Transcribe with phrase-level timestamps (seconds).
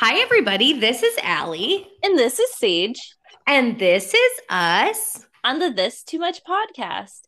[0.00, 0.78] Hi, everybody.
[0.78, 1.86] This is Alli.
[2.04, 3.00] And this is Saige.
[3.46, 7.22] And this is us on the This Too Much podcast.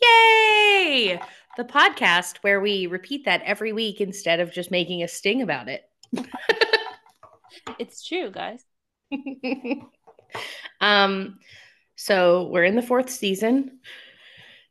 [0.00, 1.20] Yay!
[1.56, 5.68] The podcast where we repeat that every week instead of just making a sting about
[5.68, 5.82] it.
[7.78, 8.64] it's true, guys.
[10.80, 11.38] um,
[11.96, 13.80] so we're in the fourth season,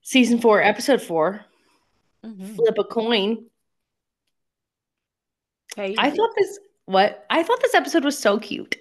[0.02, 1.46] season four, episode 4
[2.26, 2.56] mm-hmm.
[2.56, 3.46] Flip a coin.
[5.76, 8.78] Hey, I thought this what I thought this episode was so cute.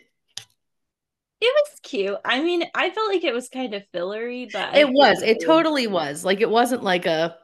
[1.41, 2.17] It was cute.
[2.25, 5.23] I mean, I felt like it was kind of fillery, but it was.
[5.23, 6.25] It totally was.
[6.25, 7.37] Like it wasn't like a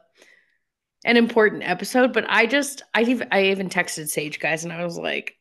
[1.05, 4.83] an important episode, but I just I even I even texted Saige guys and I
[4.83, 5.35] was like,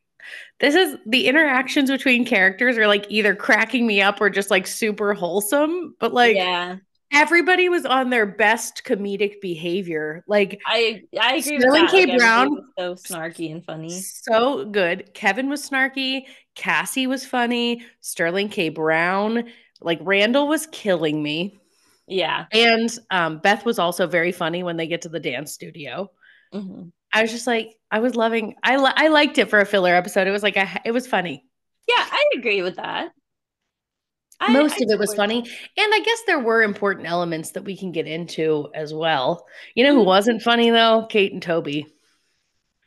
[0.61, 4.67] this is the interactions between characters are like either cracking me up or just like
[4.67, 6.77] super wholesome, but like yeah
[7.13, 10.25] everybody was on their best comedic behavior.
[10.27, 12.07] Like I I agree Sterling K.
[12.07, 13.91] Like, Brown so snarky and funny.
[13.91, 15.13] So good.
[15.15, 16.25] Kevin was snarky.
[16.55, 17.85] Cassie was funny.
[18.01, 18.71] Sterling K.
[18.71, 19.45] Brown.
[19.81, 21.61] Like Randall was killing me.
[22.07, 22.47] Yeah.
[22.51, 26.11] And um, Beth was also very funny when they get to the dance studio.
[26.53, 26.89] Mm-hmm.
[27.13, 28.55] I was just like, I was loving.
[28.63, 30.27] I li- I liked it for a filler episode.
[30.27, 31.45] It was like a, it was funny.
[31.89, 33.11] Yeah, I agree with that.
[34.49, 35.39] Most I, of it was funny.
[35.39, 39.47] And I guess there were important elements that we can get into as well.
[39.75, 40.07] You know who mm-hmm.
[40.07, 41.07] wasn't funny though?
[41.09, 41.87] Kate and Toby.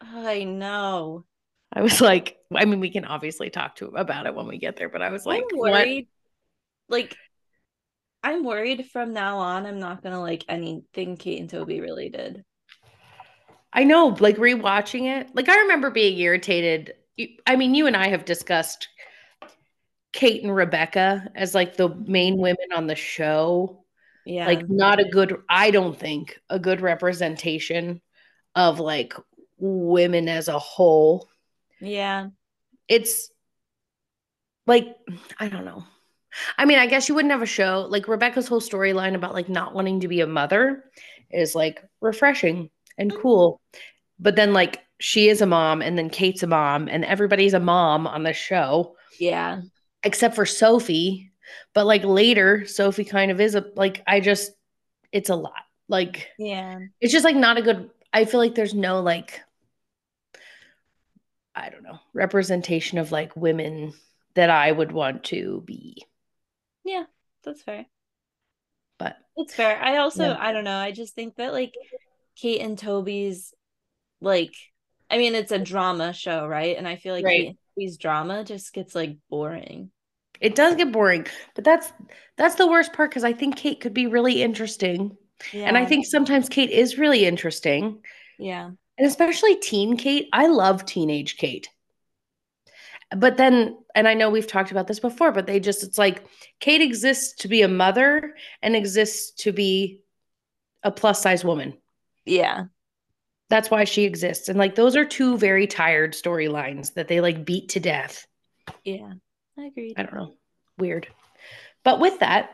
[0.02, 1.26] I know.
[1.72, 4.76] I was like, I mean, we can obviously talk to about it when we get
[4.76, 6.08] there, but I was like, I'm worried.
[6.88, 7.00] What?
[7.00, 7.16] Like,
[8.24, 12.44] I'm worried from now on, I'm not gonna like anything Kate and Toby really did.
[13.76, 16.94] I know, like rewatching it, like I remember being irritated.
[17.46, 18.88] I mean, you and I have discussed
[20.14, 22.42] Kate and Rebecca as like the main mm-hmm.
[22.42, 23.84] women on the show.
[24.26, 24.48] Yeah.
[24.48, 28.02] Like not a good I don't think a good representation
[28.56, 29.14] of like
[29.58, 31.28] women as a whole.
[31.82, 32.30] Yeah.
[32.88, 33.30] It's
[34.66, 34.88] like
[35.38, 35.84] I don't know.
[36.58, 39.50] I mean, I guess you wouldn't have a show like Rebecca's whole storyline about like
[39.50, 40.86] not wanting to be a mother
[41.30, 43.62] is like refreshing and cool.
[44.20, 47.60] But then like she is a mom and then Kate's a mom and everybody's a
[47.60, 48.96] mom on the show.
[49.20, 49.62] Yeah
[50.06, 51.32] except for Sophie.
[51.74, 54.54] But like later, Sophie kind of is a like I just
[55.12, 55.54] it's a lot.
[55.90, 56.80] Like yeah.
[57.02, 59.42] It's just like not a good I feel like there's no like
[61.54, 63.94] I don't know, representation of like women
[64.36, 66.06] that I would want to be.
[66.84, 67.06] Yeah,
[67.44, 67.86] that's fair.
[68.98, 69.82] But it's fair.
[69.82, 70.38] I also yeah.
[70.40, 71.74] I don't know, I just think that like
[72.36, 73.54] Kate and Toby's
[74.22, 74.54] like
[75.10, 76.78] I mean it's a drama show, right?
[76.78, 77.56] And I feel like right.
[77.76, 79.92] Toby's drama just gets like boring.
[80.42, 81.92] It does get boring, but that's
[82.38, 85.16] that's the worst part because I think Kate could be really interesting.
[85.54, 85.66] Yeah.
[85.66, 88.02] And I think sometimes Kate is really interesting.
[88.40, 88.72] Yeah.
[88.98, 90.30] And especially teen Kate.
[90.34, 91.70] I love teenage Kate.
[93.16, 96.26] But then, and I know we've talked about this before, but they just, it's like
[96.60, 100.02] Kate exists to be a mother and exists to be
[100.84, 101.78] a plus size woman.
[102.26, 102.66] Yeah.
[103.50, 104.50] That's why she exists.
[104.50, 108.26] And like those are two very tired storylines that they like beat to death.
[108.84, 109.14] Yeah.
[109.58, 109.94] I agree.
[109.96, 110.34] I don't know.
[110.78, 111.08] Weird.
[111.84, 112.50] But with that,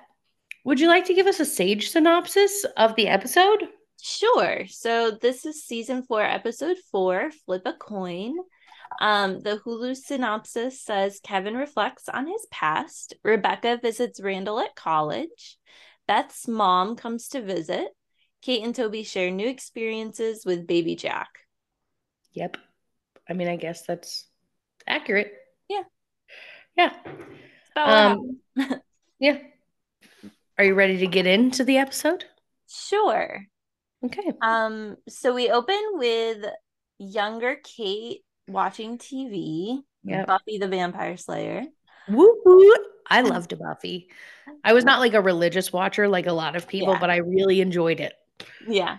[0.63, 3.67] would you like to give us a sage synopsis of the episode?
[4.01, 4.65] Sure.
[4.67, 8.35] So this is season four, episode four, Flip a Coin.
[8.99, 13.13] Um, the Hulu synopsis says Kevin reflects on his past.
[13.23, 15.57] Rebecca visits Randall at college.
[16.07, 17.87] Beth's mom comes to visit.
[18.41, 21.29] Kate and Toby share new experiences with baby Jack.
[22.33, 22.57] Yep.
[23.29, 24.27] I mean, I guess that's
[24.87, 25.31] accurate.
[25.69, 25.83] Yeah.
[26.75, 26.93] Yeah.
[27.75, 28.39] Um,
[29.19, 29.37] yeah.
[30.57, 32.25] Are you ready to get into the episode?
[32.67, 33.45] Sure.
[34.03, 34.31] Okay.
[34.41, 36.45] Um, so we open with
[36.97, 39.79] younger Kate watching TV.
[40.03, 40.25] Yeah.
[40.25, 41.65] Buffy the Vampire Slayer.
[42.09, 42.73] Woo woo.
[43.07, 44.09] I loved Buffy.
[44.63, 46.99] I was not like a religious watcher like a lot of people, yeah.
[46.99, 48.13] but I really enjoyed it.
[48.67, 48.97] Yeah.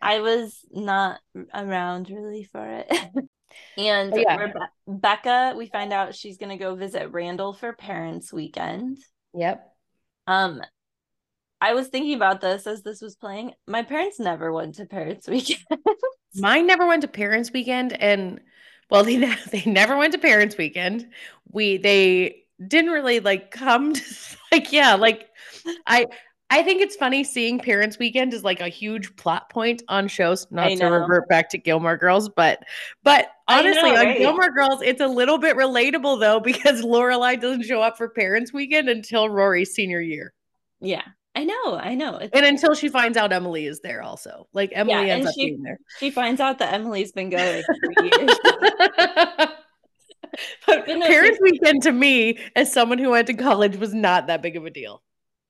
[0.00, 1.20] I was not
[1.54, 2.92] around really for it.
[3.76, 4.38] And oh, yeah.
[4.38, 8.98] Rebe- Becca, we find out she's gonna go visit Randall for parents' weekend.
[9.34, 9.70] Yep.
[10.26, 10.62] Um,
[11.60, 13.52] I was thinking about this as this was playing.
[13.66, 15.66] My parents never went to parents' weekend.
[16.34, 18.40] Mine never went to parents' weekend, and
[18.90, 19.18] well, they
[19.50, 21.08] they never went to parents' weekend.
[21.50, 24.02] We they didn't really like come to
[24.50, 25.28] like yeah like
[25.86, 26.06] I
[26.52, 30.46] I think it's funny seeing Parents Weekend is like a huge plot point on shows.
[30.50, 32.62] Not to revert back to Gilmore Girls, but
[33.02, 34.18] but honestly, know, on?
[34.18, 38.52] Gilmore Girls, it's a little bit relatable though because Lorelai doesn't show up for Parents
[38.52, 40.34] Weekend until Rory's senior year,
[40.80, 41.02] Yeah,
[41.34, 42.18] I know, I know.
[42.18, 44.02] It's, and until she finds out Emily is there.
[44.02, 45.78] Also, like Emily Yeah, ends up she- being there.
[46.00, 47.62] she finds out that Emily's been going
[47.96, 48.38] for years.
[50.66, 54.26] but But no, Parents Weekend to me, as someone who went to college, was not
[54.26, 55.02] that big of a deal.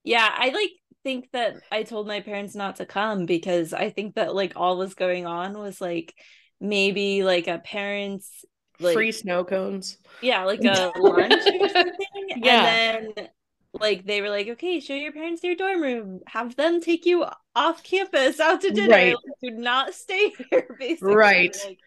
[0.05, 0.71] Yeah, I like
[1.05, 4.77] think that I told my parents not to come because I think that like all
[4.79, 6.15] was going on was like
[6.61, 8.45] maybe like a parents
[8.81, 9.99] like Free snow cones.
[10.21, 12.29] yeah, like a lunch or something.
[12.37, 12.65] Yeah.
[12.67, 13.29] And then
[13.75, 17.25] like they were like, okay, show your parents your dorm room, have them take you
[17.55, 18.89] off campus out to dinner.
[18.95, 19.15] Right.
[19.15, 21.15] Like, do not stay here, basically.
[21.15, 21.57] Right.
[21.67, 21.79] Like,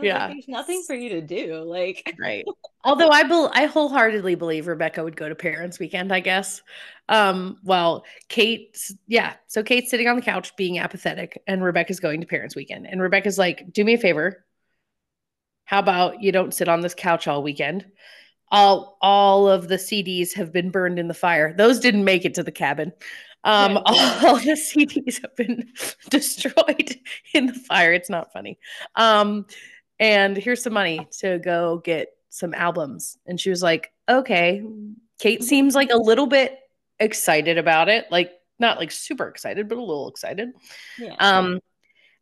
[0.00, 0.26] Yeah.
[0.26, 1.62] like, there's nothing for you to do.
[1.62, 2.44] Like Right.
[2.84, 6.62] Although I bel I wholeheartedly believe Rebecca would go to Parents Weekend, I guess.
[7.08, 12.20] Um, well, kate yeah, so Kate's sitting on the couch being apathetic, and Rebecca's going
[12.20, 12.86] to Parents Weekend.
[12.86, 14.44] And Rebecca's like, do me a favor.
[15.64, 17.86] How about you don't sit on this couch all weekend?
[18.50, 21.52] All all of the CDs have been burned in the fire.
[21.56, 22.92] Those didn't make it to the cabin.
[23.44, 23.78] Um, Yeah.
[24.26, 25.70] all the CDs have been
[26.10, 26.96] destroyed
[27.34, 27.92] in the fire.
[27.92, 28.58] It's not funny.
[28.94, 29.46] Um,
[30.00, 33.16] and here's some money to go get some albums.
[33.26, 34.62] And she was like, okay.
[35.18, 36.58] Kate seems like a little bit
[37.00, 38.06] excited about it.
[38.10, 40.50] Like, not like super excited, but a little excited.
[40.98, 41.14] yeah.
[41.18, 41.60] Um,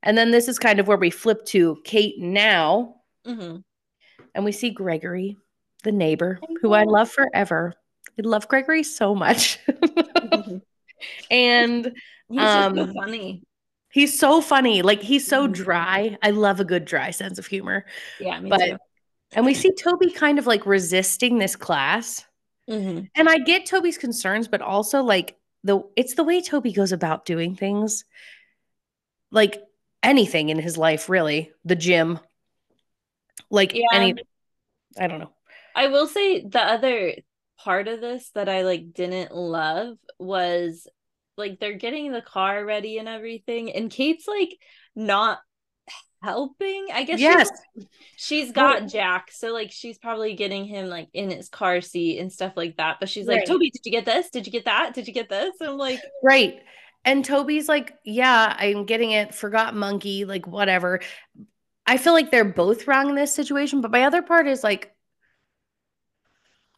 [0.03, 2.97] and then this is kind of where we flip to Kate now,
[3.27, 3.63] Mhm.
[4.35, 5.37] and we see Gregory,
[5.83, 7.75] the neighbor, I who I love forever.
[8.19, 9.59] I love Gregory so much.
[11.31, 11.93] and
[12.29, 13.43] He's just so Um, funny.
[13.97, 14.83] He's so funny.
[14.83, 15.53] Like, he's so Mhm.
[15.55, 16.19] dry.
[16.23, 17.87] I love a good dry sense of humor.
[18.21, 18.77] Yeah, but- too.
[19.33, 22.25] And we see Toby kind of like resisting this class.
[22.69, 23.09] Mhm.
[23.15, 27.25] And I get Toby's concerns, but also like the it's the way Toby goes about
[27.25, 28.05] doing things.
[29.31, 29.63] Like
[30.03, 31.53] anything in his life, really.
[31.65, 32.21] The gym.
[33.51, 33.87] Like Yeah.
[33.95, 34.15] any
[34.99, 35.33] I don't know.
[35.75, 37.15] I will say the other
[37.59, 40.87] part of this that I like didn't love was
[41.37, 44.57] like they're getting the car ready and everything, and Kate's like
[44.95, 45.39] not
[46.23, 46.89] helping.
[46.93, 47.49] I guess Yes.
[47.75, 47.87] she's,
[48.17, 52.19] she's got Well- Jack, so like she's probably getting him like in his car seat
[52.19, 52.97] and stuff like that.
[53.01, 53.47] But she's like, Right.
[53.47, 54.31] Toby, did you get this?
[54.31, 54.95] Did you get that?
[54.95, 55.55] Did you get this?
[55.61, 56.61] And I'm like, Right.
[57.05, 59.33] And Toby's like, yeah, I'm getting it.
[59.33, 60.99] Forgot monkey, like whatever.
[61.87, 63.81] I feel like they're both wrong in this situation.
[63.81, 64.93] But my other part is like,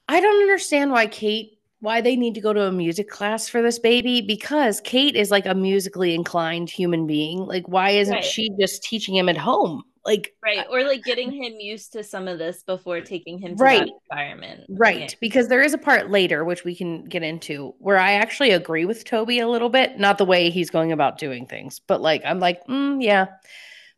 [0.06, 3.62] I don't understand why Kate, why they need to go to a music class for
[3.62, 7.38] this baby because Kate is like a musically inclined human being.
[7.38, 8.24] Like, why isn't Right.
[8.24, 9.84] she just teaching him at home?
[10.04, 13.62] Like, right, or like getting him used to some of this before taking him to
[13.62, 13.86] Right.
[13.86, 14.64] that environment.
[14.70, 18.50] Right, because there is a part later which we can get into where I actually
[18.52, 22.00] agree with Toby a little bit, not the way he's going about doing things, but
[22.00, 23.26] like I'm like, mm, yeah,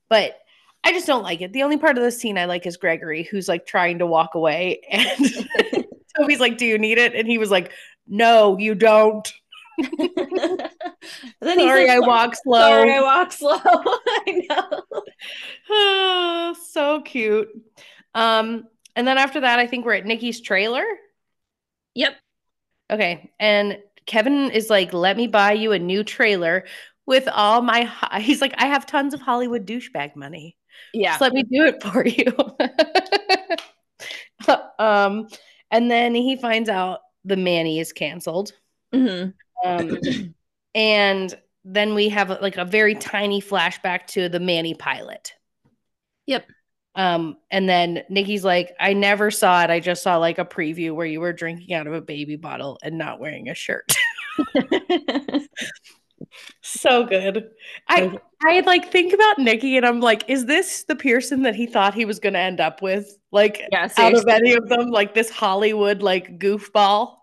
[0.09, 0.39] but
[0.83, 1.53] I just don't like it.
[1.53, 4.35] The only part of the scene I like is Gregory, who's like trying to walk
[4.35, 5.47] away, and
[6.17, 7.73] Toby's like, "Do you need it?" And he was like,
[8.07, 9.31] "No, you don't."
[9.99, 12.61] then Sorry, says, I walk slow.
[12.61, 13.59] Sorry, I walk slow.
[13.65, 14.83] I know.
[15.71, 17.49] Ah, so cute.
[18.15, 18.67] Um,
[18.97, 20.85] and then after that, I think we're at Nicky's trailer.
[21.95, 22.15] Yep.
[22.91, 23.31] Okay.
[23.39, 26.65] And Kevin is like, let me buy you a new trailer
[27.07, 27.83] with all my.
[27.85, 30.57] ho-" He's like, I have tons of Hollywood douchebag money.
[30.93, 31.11] Yeah.
[31.11, 32.35] Just let me do it for you.
[34.79, 35.29] um,
[35.71, 38.53] and then he finds out the Manny is canceled.
[38.93, 39.35] Mhm.
[39.65, 39.99] Um,
[40.75, 45.35] and then we have like a very tiny flashback to the Manny pilot.
[46.27, 46.47] Yep.
[46.95, 49.71] Um, and then Nicky's like, I never saw it.
[49.71, 52.79] I just saw like a preview where you were drinking out of a baby bottle
[52.83, 53.93] and not wearing a shirt.
[56.63, 57.51] so good.
[57.89, 61.67] I I like think about Nicky and I'm like, is this the Pearson that he
[61.67, 63.17] thought he was gonna end up with?
[63.33, 63.89] Like yeah.
[63.97, 67.17] out of any of them, like this Hollywood like goofball.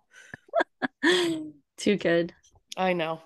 [1.77, 2.33] Too good.
[2.77, 3.21] I know.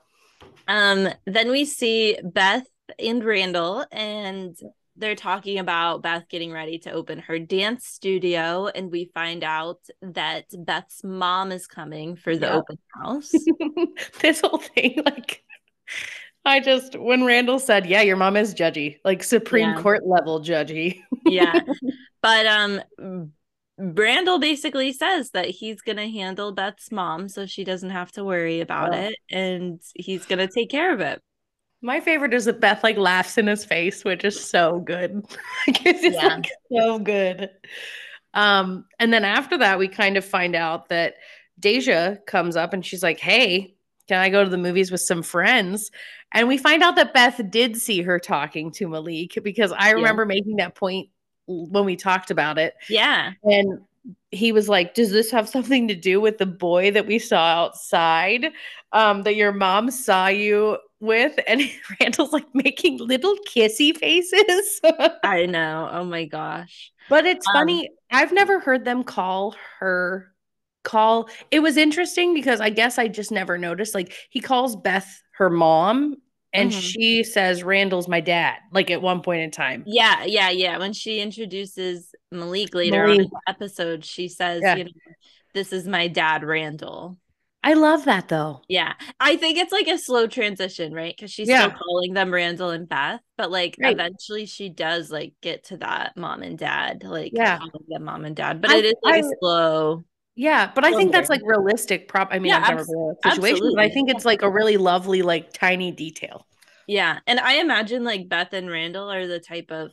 [0.67, 2.65] Um, then we see Beth
[2.97, 4.57] and Randall, and
[4.95, 9.79] they're talking about Beth getting ready to open her dance studio, and we find out
[10.01, 12.55] that Beth's mom is coming for the Yeah.
[12.55, 13.31] open house.
[14.21, 15.43] this whole thing, like,
[16.43, 19.75] I just when Randall said, "Yeah, your mom is judgy, like Supreme Yeah.
[19.75, 21.61] Court level judgy." yeah,
[22.21, 22.81] but um,
[23.77, 28.61] Randall basically says that he's gonna handle Beth's mom, so she doesn't have to worry
[28.61, 29.01] about Yeah.
[29.09, 31.21] it, and he's gonna take care of it.
[31.81, 35.15] My favorite is that Beth like laughs in his face, which is so good.
[35.67, 36.35] like, it's Yeah.
[36.35, 37.49] like, so good.
[38.33, 41.15] Um, and then after that, we kind of find out that
[41.59, 43.75] Deja comes up and she's like, "Hey,
[44.07, 45.91] can I go to the movies with some friends?
[46.31, 50.23] And we find out that Beth did see her talking to Malik because I remember
[50.23, 50.27] yeah.
[50.27, 51.09] making that point
[51.47, 52.75] when we talked about it.
[52.89, 53.33] Yeah.
[53.43, 53.81] And
[54.31, 57.65] he was like, Does this have something to do with the boy that we saw
[57.65, 58.47] outside
[58.93, 61.37] um, that your mom saw you with?
[61.47, 61.61] And
[61.99, 64.81] Randall's like making little kissy faces.
[65.23, 65.89] I know.
[65.91, 66.91] Oh my gosh.
[67.09, 67.89] But it's um, funny.
[68.09, 70.31] I've never heard them call her
[70.83, 71.29] call.
[71.51, 73.95] It was interesting because I guess I just never noticed.
[73.95, 76.17] Like he calls Beth her mom
[76.53, 76.79] and mm-hmm.
[76.79, 79.83] she says Randall's my dad like at one point in time.
[79.85, 80.77] Yeah, yeah, yeah.
[80.77, 83.19] When she introduces Malik later Malik.
[83.19, 84.75] on in the episode, she says, yeah.
[84.75, 84.91] you know,
[85.53, 87.17] this is my dad Randall.
[87.63, 88.61] I love that though.
[88.67, 88.93] Yeah.
[89.19, 91.15] I think it's like a slow transition, right?
[91.17, 91.67] Cuz she's yeah.
[91.67, 93.93] still calling them Randall and Beth, but like right.
[93.93, 97.59] eventually she does like get to that mom and dad, like yeah.
[97.59, 100.03] calling them mom and dad, but I, it is like I, slow
[100.35, 102.07] yeah, but I think that's like realistic.
[102.07, 102.29] Prop.
[102.31, 103.75] I mean, yeah, I've never been in a situation, absolutely.
[103.75, 106.45] but I think it's like a really lovely, like tiny detail.
[106.87, 109.91] Yeah, and I imagine like Beth and Randall are the type of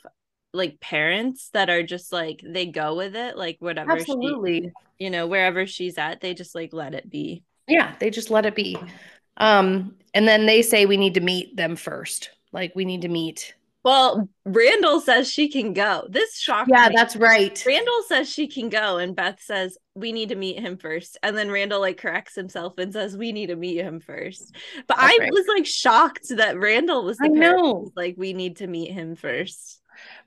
[0.52, 3.92] like parents that are just like they go with it, like whatever.
[3.92, 4.62] Absolutely.
[4.62, 7.44] She, you know, wherever she's at, they just like let it be.
[7.66, 8.78] Yeah, they just let it be.
[9.36, 12.30] Um, and then they say we need to meet them first.
[12.52, 13.54] Like we need to meet
[13.88, 16.06] well, Randall says she can go.
[16.10, 16.94] This shocked Yeah, me.
[16.94, 17.62] that's right.
[17.66, 21.16] Randall says she can go, and Beth says we need to meet him first.
[21.22, 24.54] And then Randall like corrects himself and says we need to meet him first.
[24.86, 25.32] But that's I right.
[25.32, 27.90] was like shocked that Randall was the I know.
[27.96, 29.80] like we need to meet him first.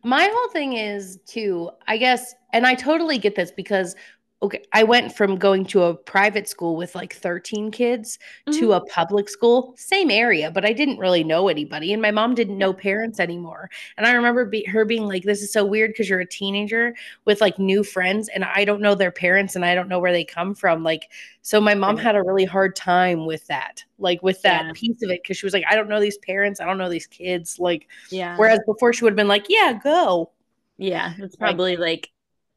[0.03, 3.95] My whole thing is too, I guess, and I totally get this because
[4.43, 8.17] okay, I went from going to a private school with like 13 kids
[8.47, 8.59] mm-hmm.
[8.59, 11.93] to a public school, same area, but I didn't really know anybody.
[11.93, 13.69] And my mom didn't know parents anymore.
[13.97, 16.95] And I remember be- her being like, This is so weird because you're a teenager
[17.25, 20.11] with like new friends and I don't know their parents and I don't know where
[20.11, 20.83] they come from.
[20.83, 21.11] Like,
[21.43, 24.71] so my mom had a really hard time with that, like with that yeah.
[24.73, 26.89] piece of it, because she was like, I don't know these parents, I don't know
[26.89, 27.59] these kids.
[27.59, 28.35] Like, yeah.
[28.37, 30.31] Whereas before she would have been like, Yeah, go.
[30.77, 32.09] Yeah, it's probably like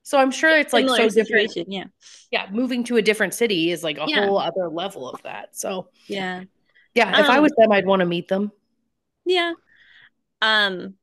[0.04, 1.56] so I'm sure it's like so different.
[1.66, 1.84] Yeah.
[2.30, 2.46] Yeah.
[2.52, 4.26] Moving to a different city is like a yeah.
[4.26, 5.56] whole other level of that.
[5.56, 6.44] So yeah.
[6.94, 7.20] Yeah.
[7.20, 8.52] If um, I was them, I'd want to meet them.
[9.24, 9.54] Yeah.
[10.42, 10.94] Um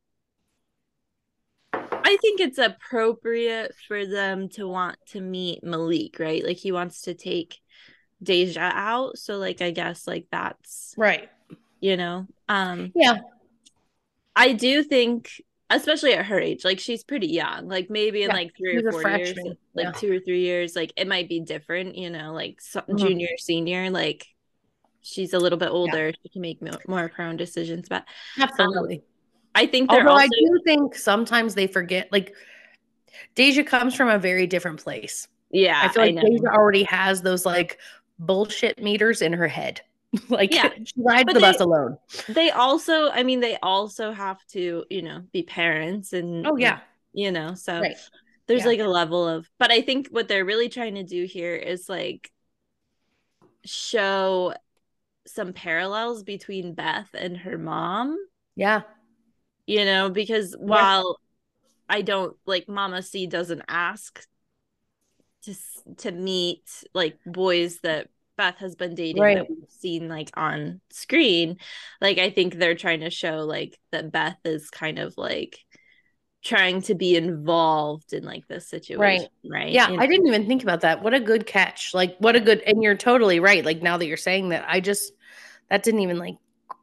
[1.74, 6.46] I think it's appropriate for them to want to meet Malik, right?
[6.46, 7.58] Like he wants to take
[8.22, 9.18] Deja out.
[9.18, 11.28] So like I guess like that's right.
[11.80, 12.28] You know?
[12.48, 13.18] Um yeah.
[14.36, 15.42] I do think
[15.76, 18.92] especially at her age like she's pretty young like maybe in yeah, like three or
[18.92, 19.38] four years
[19.74, 19.92] like yeah.
[19.92, 22.98] two or three years like it might be different you know like mm-hmm.
[22.98, 24.28] junior senior like
[25.02, 26.16] she's a little bit older yeah.
[26.24, 28.06] she can make more of her own decisions but
[28.40, 29.04] absolutely um,
[29.56, 32.36] i think they're Although also- i do think sometimes they forget like
[33.36, 37.22] deja comes from a very different place yeah i feel like I deja already has
[37.22, 37.80] those like
[38.20, 39.82] bullshit meters in her head
[40.30, 40.70] like yeah.
[40.84, 41.98] she rides but the they, bus alone.
[42.28, 46.80] They also, I mean, they also have to, you know, be parents and oh yeah,
[47.14, 47.96] you know, so right.
[48.48, 48.68] there's yeah.
[48.68, 51.88] like a level of but I think what they're really trying to do here is
[51.88, 52.32] like
[53.66, 54.54] show
[55.26, 58.18] some parallels between Beth and her mom.
[58.56, 58.82] Yeah.
[59.66, 61.18] You know, because while
[61.90, 61.98] yeah.
[61.98, 64.26] I don't like Mama C doesn't ask
[65.44, 65.56] to
[65.98, 69.38] to meet like boys that Beth has been dating right.
[69.38, 71.58] that we've seen like on screen,
[72.00, 75.60] like I think they're trying to show like that Beth is kind of like
[76.44, 79.28] trying to be involved in like this situation, right?
[79.50, 79.72] right?
[79.72, 80.04] Yeah, you know?
[80.04, 81.04] I didn't even think about that.
[81.04, 81.94] What a good catch!
[81.94, 83.64] Like, what a good, and you're totally right.
[83.64, 85.14] Like now that you're saying that, I just
[85.70, 86.36] that didn't even like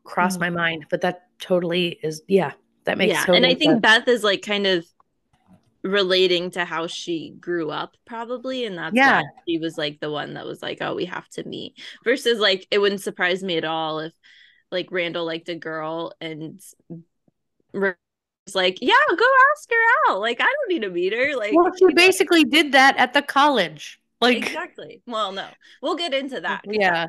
[0.05, 0.40] cross mm-hmm.
[0.40, 2.23] my mind, but that totally is.
[2.28, 2.52] Yeah,
[2.85, 3.12] that makes.
[3.12, 3.83] Yeah, totally and I think sense.
[3.83, 4.87] Beth is like kind of
[5.82, 9.23] relating to how she grew up probably and that's yeah.
[9.47, 11.75] she was like the one that was like oh we have to meet.
[12.04, 14.12] Versus like it wouldn't surprise me at all if
[14.70, 16.61] like randall liked a girl and
[17.73, 17.94] was
[18.54, 20.20] like yeah go ask her out.
[20.20, 21.37] Like i don't need to meet her.
[21.37, 22.50] Like well, she basically know.
[22.50, 24.00] did that at the college.
[24.20, 25.00] Like exactly.
[25.06, 25.47] Well no.
[25.80, 27.08] We'll get into mm, that yeah.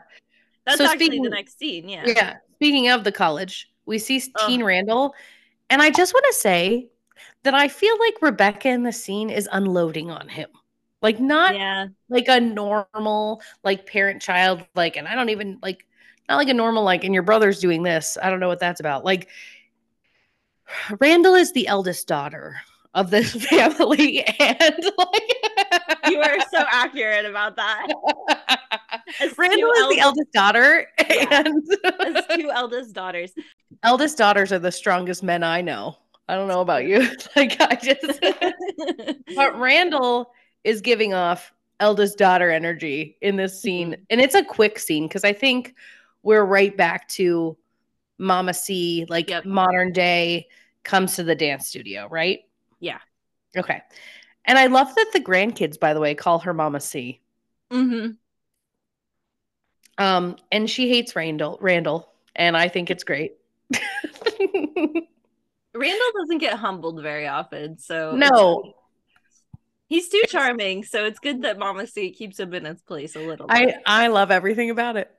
[0.65, 2.03] that's so actually speaking, the next scene yeah.
[2.05, 2.35] Yeah.
[2.55, 5.15] Speaking of the college we see teen randall
[5.69, 6.87] and i just want to say
[7.43, 10.49] that I feel like Rebecca in the scene is unloading on him.
[11.01, 11.87] Like not yeah.
[12.09, 15.85] like a normal like parent child like and I don't even like
[16.27, 18.17] not like a normal like and your brother's doing this.
[18.21, 19.05] I don't know what that's about.
[19.05, 19.29] Like
[20.99, 22.57] Randall is the eldest daughter
[22.93, 25.35] of this family and like
[26.09, 27.87] you are so accurate about that.
[29.21, 31.43] As Randall is the eldest daughter yeah.
[31.45, 31.63] and
[32.17, 33.31] As two eldest daughters.
[33.83, 35.95] Eldest daughters are the strongest men I know.
[36.29, 36.99] I don't know about you.
[37.35, 38.21] like I just
[39.35, 40.31] but Randall
[40.63, 43.91] is giving off eldest daughter energy in this scene.
[43.93, 44.03] Mm-hmm.
[44.11, 45.73] And it's a quick scene because I think
[46.21, 47.57] we're right back to
[48.19, 49.45] Mama C, like Yep.
[49.45, 50.47] modern day,
[50.83, 52.41] comes to the dance studio, right?
[52.79, 52.99] Yeah.
[53.57, 53.81] Okay.
[54.45, 57.21] And I love that the grandkids, by the way, call her Mama C.
[57.71, 58.11] Mm-hmm.
[59.97, 63.33] Um, and she hates Randall, Randall, and I think it's great.
[65.73, 68.73] Randall doesn't get humbled very often, so no,
[69.87, 70.83] he's too charming.
[70.83, 73.45] So it's good that Mama C keeps him in his place a little.
[73.49, 73.75] I bit.
[73.85, 75.11] I love everything about it.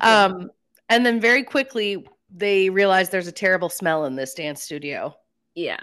[0.00, 0.50] Um,
[0.88, 5.16] and then very quickly they realize there's a terrible smell in this dance studio,
[5.54, 5.78] yeah.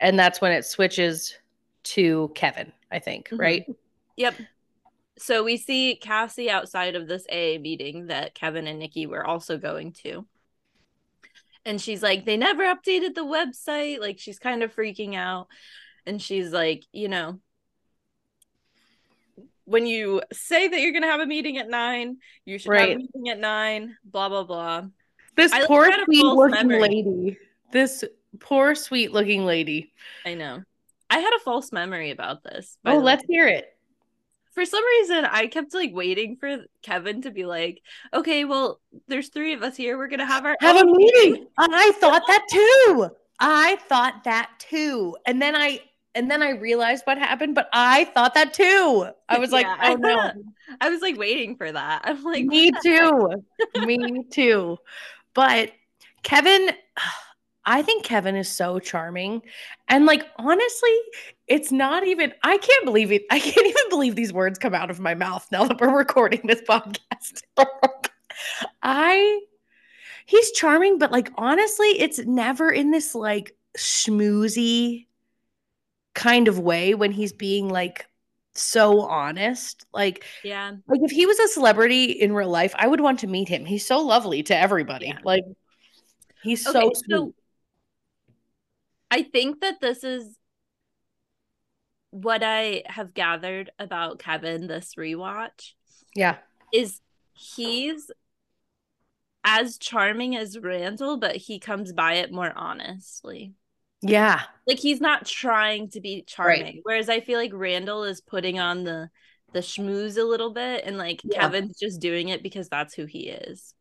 [0.00, 1.36] and that's when it switches
[1.84, 2.72] to Kevin.
[2.90, 3.38] I think, Mhm.
[3.40, 3.66] right?
[4.16, 4.34] Yep.
[5.18, 9.58] So we see Cassie outside of this AA meeting that Kevin and Nicky were also
[9.58, 10.24] going to.
[11.66, 14.00] And she's like, they never updated the website.
[14.00, 15.48] Like, she's kind of freaking out.
[16.06, 17.40] And she's like, you know,
[19.64, 22.90] when you say that you're going to have a meeting at nine, you should have
[22.90, 24.84] a meeting at nine, blah, blah, blah.
[25.34, 26.80] This I, poor sweet looking memory.
[26.80, 27.38] lady.
[27.72, 28.04] This
[28.38, 29.92] poor sweet looking lady.
[30.24, 30.62] I know.
[31.10, 32.78] I had a false memory about this.
[32.84, 33.75] Oh, let's hear it.
[34.56, 37.82] For some reason I kept like waiting for Kevin to be like,
[38.14, 39.98] okay, well, there's three of us here.
[39.98, 41.46] We're gonna have our Have a own meeting.
[41.58, 43.10] I thought that too.
[43.38, 45.14] I thought that too.
[45.26, 45.82] And then I
[46.14, 49.08] and then I realized what happened, but I thought that too.
[49.28, 50.32] I was like, Yeah, I oh no.
[50.80, 52.00] I was like waiting for that.
[52.04, 53.10] I'm like, Me what the heck?
[53.74, 53.86] too.
[53.86, 54.78] Me too.
[55.34, 55.72] But
[56.22, 56.70] Kevin,
[57.66, 59.42] I think Kevin is so charming.
[59.88, 60.96] And like honestly,
[61.48, 63.22] it's not even I can't believe it.
[63.30, 66.40] I can't even believe these words come out of my mouth now that we're recording
[66.44, 67.42] this podcast.
[68.82, 69.40] I
[70.26, 75.06] he's charming, but like honestly, it's never in this like schmoozy
[76.14, 78.06] kind of way when he's being like
[78.54, 79.86] so honest.
[79.92, 80.72] Like Yeah.
[80.86, 83.64] like if he was a celebrity in real life, I would want to meet him.
[83.66, 85.08] He's so lovely to everybody.
[85.08, 85.18] Yeah.
[85.24, 85.44] Like
[86.42, 87.10] he's so Okay, sweet.
[87.10, 87.34] so
[89.10, 90.36] I think that this is
[92.10, 95.72] what I have gathered about Kevin this rewatch
[96.14, 96.36] yeah.
[96.72, 97.00] is
[97.32, 98.10] he's
[99.44, 103.54] as charming as Randall, but he comes by it more honestly.
[104.02, 104.42] Yeah.
[104.66, 108.84] like he's not trying to be charming whereas i feel like randall is putting on
[108.84, 109.08] the
[109.52, 111.40] the schmooze a little bit and like Yeah.
[111.40, 113.74] kevin's just doing it because that's who he is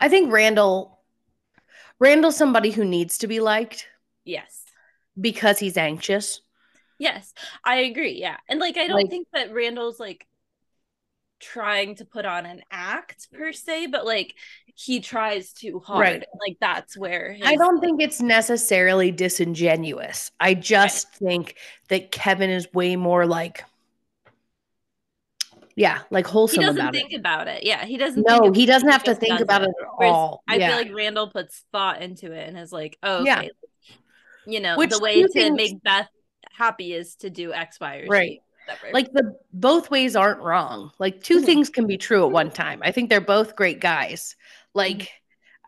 [0.00, 1.00] I think Randall
[1.98, 3.86] Randall's somebody who needs to be liked
[4.24, 4.62] yes
[5.20, 6.40] because he's anxious.
[6.98, 7.32] Yes
[7.64, 10.26] i agree yeah and like i don't Like- think that randall's like
[11.38, 14.34] trying to put on an act per se but like
[14.74, 16.14] he tries too hard Right.
[16.14, 20.30] and, like that's where his, I don't think it's necessarily disingenuous.
[20.40, 21.56] I just think
[21.88, 23.64] that Kevin is way more like
[25.74, 26.60] yeah, like wholesome.
[26.60, 27.16] he doesn't about think it.
[27.16, 29.68] about it yeah he doesn't No, think he doesn't have to think does about it.
[29.68, 30.42] it at all.
[30.48, 30.68] I yeah.
[30.68, 33.40] feel like Randall puts thought into it and is like, oh, Yeah.
[33.40, 33.50] okay.
[34.46, 36.08] You know, Which the way to make Beth
[36.56, 38.08] happy is to do X, Y, or Z.
[38.08, 38.42] Right.
[38.92, 40.90] like the both ways aren't wrong.
[40.98, 41.44] Like 2 Mhm.
[41.44, 42.80] things can be true at one time.
[42.82, 44.36] I think they're both great guys.
[44.74, 45.12] Like Mm-hmm.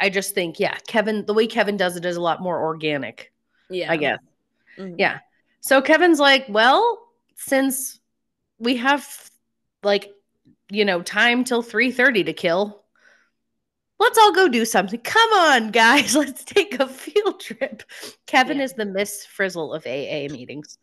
[0.01, 3.33] I just think yeah, Kevin the way Kevin does it is a lot more organic,
[3.69, 4.19] yeah, I guess.
[4.79, 4.95] Mhm.
[4.99, 5.19] Yeah.
[5.61, 6.99] So Kevin's like, "Well,
[7.37, 8.01] since
[8.59, 9.05] we have
[9.83, 10.13] like
[10.71, 12.85] you know, time till 3:30 to kill,
[13.99, 15.01] let's all go do something.
[15.01, 17.83] Come on, guys, let's take a field trip."
[18.27, 18.65] Kevin Yeah.
[18.65, 20.79] is the Miss Frizzle of AA meetings.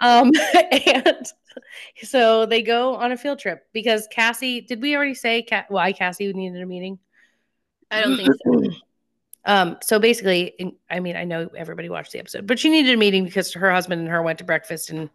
[0.00, 0.30] um
[0.72, 1.26] and
[2.02, 5.92] so they go on a field trip because Cassie, did we already say Ca- why
[5.92, 6.98] Cassie needed a meeting?
[7.90, 8.62] I don't think so.
[9.48, 12.96] Um, so basically, I mean, I know everybody watched the episode, but she needed a
[12.96, 15.08] meeting because her husband and her went to breakfast and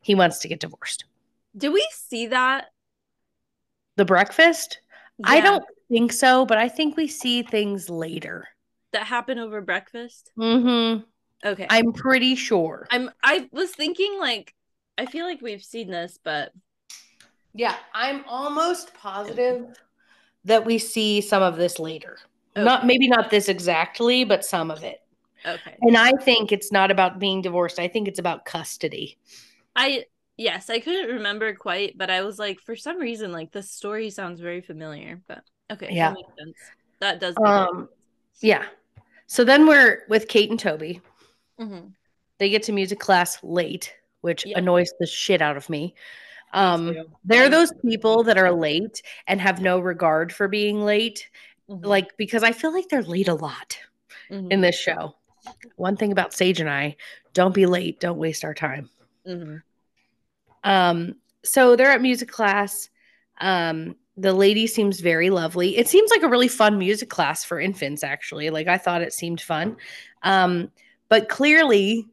[0.00, 1.04] he wants to get divorced.
[1.54, 2.68] Do we see that?
[3.96, 4.78] The breakfast?
[5.22, 8.48] I don't think so, but I think we see things later.
[8.92, 10.30] that happen over breakfast.
[10.36, 10.98] hmm
[11.44, 12.86] Okay, I'm pretty sure.
[12.90, 13.10] I'm.
[13.22, 14.54] I was thinking like,
[14.96, 16.52] I feel like we've seen this, but
[17.54, 19.66] Yeah, I'm almost positive
[20.44, 22.18] that we see some of this later.
[22.56, 25.02] Not maybe not this exactly, but some of it.
[25.46, 25.76] okay.
[25.82, 27.78] And I think it's not about being divorced.
[27.78, 29.18] I think it's about custody.
[29.76, 33.62] I yes, I couldn't remember quite, but I was like, for some reason, like the
[33.62, 35.20] story sounds very familiar.
[35.26, 36.10] But okay, Yeah.
[36.10, 36.56] that makes sense.
[37.00, 37.34] That does.
[37.44, 37.88] Um,
[38.40, 38.66] yeah.
[39.26, 41.00] So then we're with Kate and Toby.
[41.58, 41.92] Mhm.
[42.38, 44.58] They get to music class late, which Yeah.
[44.58, 45.94] annoys the shit out of me.
[46.52, 51.28] Um, they're those people that are late and have no regard for being late.
[51.68, 51.84] Mhm.
[51.84, 53.78] Like, because I feel like they're late a lot
[54.30, 54.52] Mhm.
[54.52, 55.16] in this show.
[55.76, 56.96] One thing about Saige and I
[57.32, 58.88] don't be late, don't waste our time.
[59.26, 59.62] Mhm.
[60.62, 62.88] Um, so they're at music class.
[63.40, 65.76] Um, the lady seems very lovely.
[65.76, 68.50] It seems like a really fun music class for infants, actually.
[68.50, 69.76] Like I thought it seemed fun.
[70.22, 70.70] Um,
[71.08, 72.06] but clearly,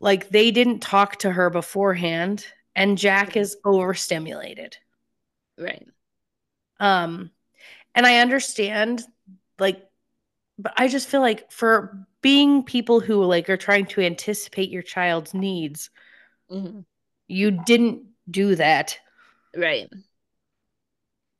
[0.00, 4.76] like they didn't talk to her beforehand, and Jack is overstimulated.
[5.58, 5.86] Right.
[6.80, 7.30] Um,
[7.94, 9.04] and I understand,
[9.58, 9.86] like,
[10.58, 14.82] but I just feel like for being people who like are trying to anticipate your
[14.82, 15.90] child's needs,
[16.48, 16.82] hmm
[17.28, 18.98] you didn't do that.
[19.56, 19.88] Right.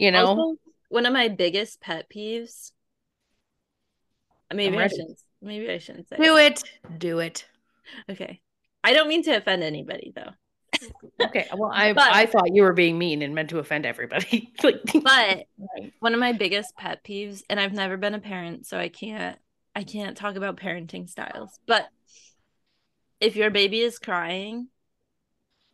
[0.03, 0.57] You know, Also,
[0.89, 2.73] one of my biggest pet peeves.
[4.53, 5.21] Maybe I shouldn't.
[5.41, 6.17] Maybe I shouldn't say.
[6.17, 6.61] do it,
[6.99, 7.47] do it.
[8.11, 8.41] Okay.
[8.83, 10.31] I don't mean to offend anybody though.
[11.25, 11.47] Okay.
[11.55, 14.53] Well, I But- I thought you were being mean and meant to offend everybody.
[14.65, 15.93] like, But Right.
[16.01, 19.39] one of my biggest pet peeves, and I've never been a parent, so I can't
[19.77, 21.61] I can't talk about parenting styles.
[21.69, 21.87] But
[23.21, 24.67] if your baby is crying,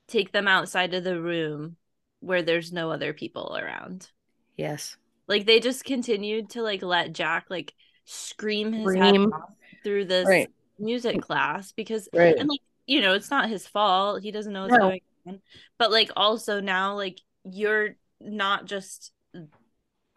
[0.06, 1.76] take them outside of the room
[2.20, 4.10] where there's no other people around.
[4.58, 7.72] Yes, Like they just continued to like let Jack like
[8.04, 9.02] scream his Scream.
[9.02, 9.50] head off
[9.84, 10.50] through this Right.
[10.78, 11.22] music mm.
[11.22, 12.36] class because right.
[12.36, 14.78] and like you know it's not his fault he doesn't know what's No.
[14.78, 15.40] going on
[15.78, 19.50] but like also now like you're not just ruining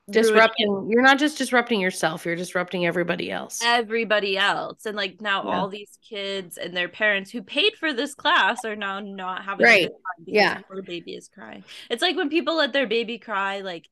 [0.10, 0.88] disrupting.
[0.90, 2.26] You're not just disrupting yourself.
[2.26, 3.62] You're disrupting everybody else.
[3.64, 5.50] everybody else and like now Yeah.
[5.60, 9.66] all these kids and their parents who paid for this class are now not having
[9.66, 9.84] Right.
[9.84, 10.62] good time because Yeah.
[10.70, 13.88] their baby is crying it's like when people let their baby cry like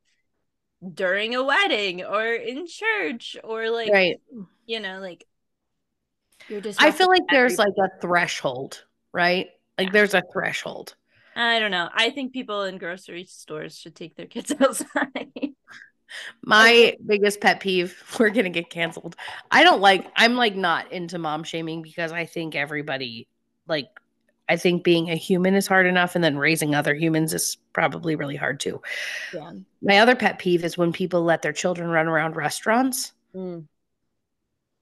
[0.94, 4.22] during a wedding or in church or like right.
[4.66, 5.26] you know like
[6.48, 9.48] you're just I feel like there's like a threshold, right?
[9.78, 10.96] Like there's a threshold.
[11.36, 11.90] I don't know.
[11.94, 15.54] I think people in grocery stores should take their kids outside.
[16.44, 19.16] My biggest pet peeve, we're gonna get canceled.
[19.52, 23.28] I don't like I'm like not into mom shaming because I think everybody
[23.68, 23.88] like
[24.50, 28.16] I think being a human is hard enough and then raising other humans is probably
[28.16, 28.82] really hard too.
[29.34, 29.54] yeah.
[29.82, 33.14] My other pet peeve is when people let their children run around restaurants.
[33.36, 33.66] Mm-hmm.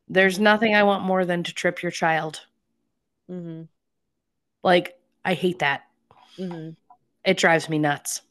[0.07, 2.41] There's nothing I want more than to trip your child.
[3.29, 3.63] Mm-hmm.
[4.63, 5.83] Like I hate that.
[6.37, 6.69] Mm-hmm.
[7.25, 8.21] It drives me nuts.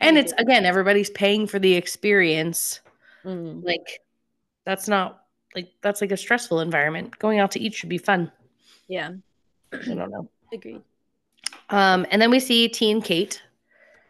[0.00, 2.80] And it's again everybody's paying for the experience.
[3.24, 3.64] Mm-hmm.
[3.64, 4.00] Like
[4.64, 5.22] that's not
[5.54, 7.16] like that's like a stressful environment.
[7.20, 8.32] Going out to eat should be fun.
[8.88, 9.12] Yeah.
[9.72, 10.30] I don't know.
[10.52, 10.82] Agreed.
[11.70, 13.42] Um, and then we see Teen Kate.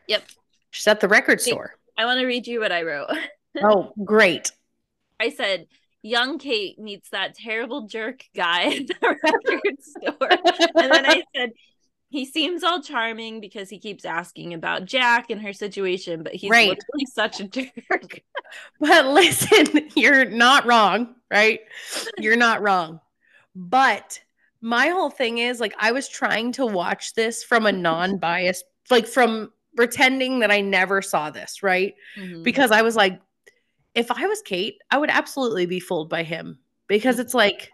[0.08, 0.24] Yep.
[0.70, 1.50] She's at the record Hey.
[1.52, 1.74] store.
[1.96, 3.08] I want to read you what I wrote.
[3.62, 4.50] Oh, great.
[5.20, 5.66] I said,
[6.00, 10.30] young Kate meets that terrible jerk guy at the record store.
[10.82, 11.50] And then I said,
[12.08, 16.50] he seems all charming because he keeps asking about Jack and her situation, but he's
[16.50, 16.70] Right.
[16.70, 18.20] literally such a jerk.
[18.80, 21.60] But listen, you're not wrong, right?
[22.18, 23.00] You're not wrong.
[23.54, 24.18] But
[24.62, 29.06] my whole thing is like I was trying to watch this from a non-biased, like
[29.06, 31.94] from pretending that I never saw this, right?
[32.16, 32.42] Mhm.
[32.44, 33.20] because I was like,
[33.94, 37.70] if I was Kate, I would absolutely be fooled by him because it's like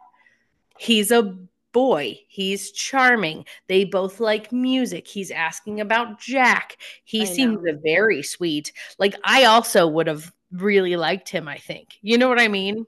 [0.79, 1.37] he's a
[1.73, 5.07] boy, he's charming, they both like music.
[5.07, 6.77] He's asking about Jack.
[7.05, 7.79] He I seems know.
[7.85, 8.73] very sweet.
[8.99, 11.99] Like I also would have really liked him, I think.
[12.01, 12.87] You know what I mean?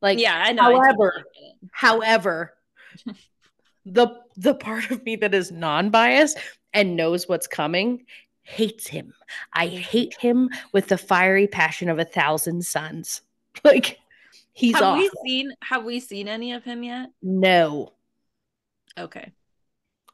[0.00, 0.62] Like yeah, I know.
[0.62, 1.68] However- it.
[1.70, 2.54] However,
[3.86, 6.38] the the part of me that is non-biased
[6.72, 8.04] and knows what's coming
[8.42, 9.12] hates him.
[9.52, 13.22] I hate him with the fiery passion of a thousand suns.
[13.64, 13.98] Like
[14.52, 14.98] he's have off.
[14.98, 17.10] we seen have we seen any of him yet?
[17.22, 17.92] no.
[18.96, 19.32] Okay.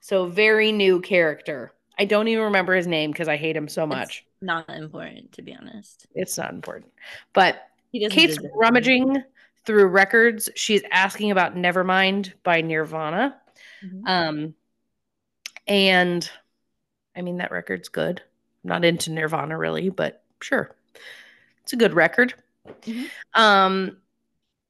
[0.00, 1.72] So very new character.
[1.98, 4.24] I don't even remember his name because I hate him so much.
[4.40, 6.06] Not important to be honest.
[6.14, 6.92] It's not important.
[7.34, 7.68] But
[8.10, 9.22] Kate's rummaging
[9.66, 10.48] through records.
[10.54, 13.40] She's asking about Nevermind by Nirvana.
[13.84, 14.02] Mhm.
[14.08, 14.54] Um,
[15.66, 16.28] and
[17.16, 18.20] I mean, that record's good.
[18.64, 20.74] I'm not into Nirvana really, but sure.
[21.62, 22.34] It's a good record.
[22.82, 23.08] Mhm.
[23.34, 23.96] Um,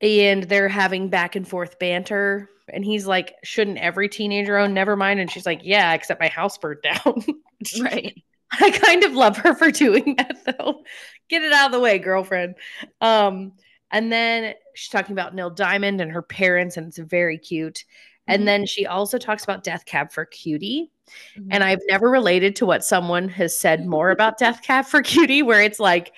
[0.00, 2.50] and they're having back and forth banter.
[2.68, 5.20] And he's like, Shouldn't every teenager own Nevermind?
[5.20, 7.24] And she's like, Yeah, except my house burned down.
[7.80, 8.22] Right.
[8.60, 10.84] I kind of love her for doing that though.
[11.30, 12.56] Get it out of the way, girlfriend.
[13.00, 13.52] Um,
[13.94, 17.84] and then she's talking about Neil Diamond and her parents, and it's very cute.
[18.26, 20.90] And then she also talks about Death Cab for Cutie.
[21.38, 21.48] Mhm.
[21.50, 25.42] And I've never related to what someone has said more about Death Cab for Cutie,
[25.42, 26.12] where it's like,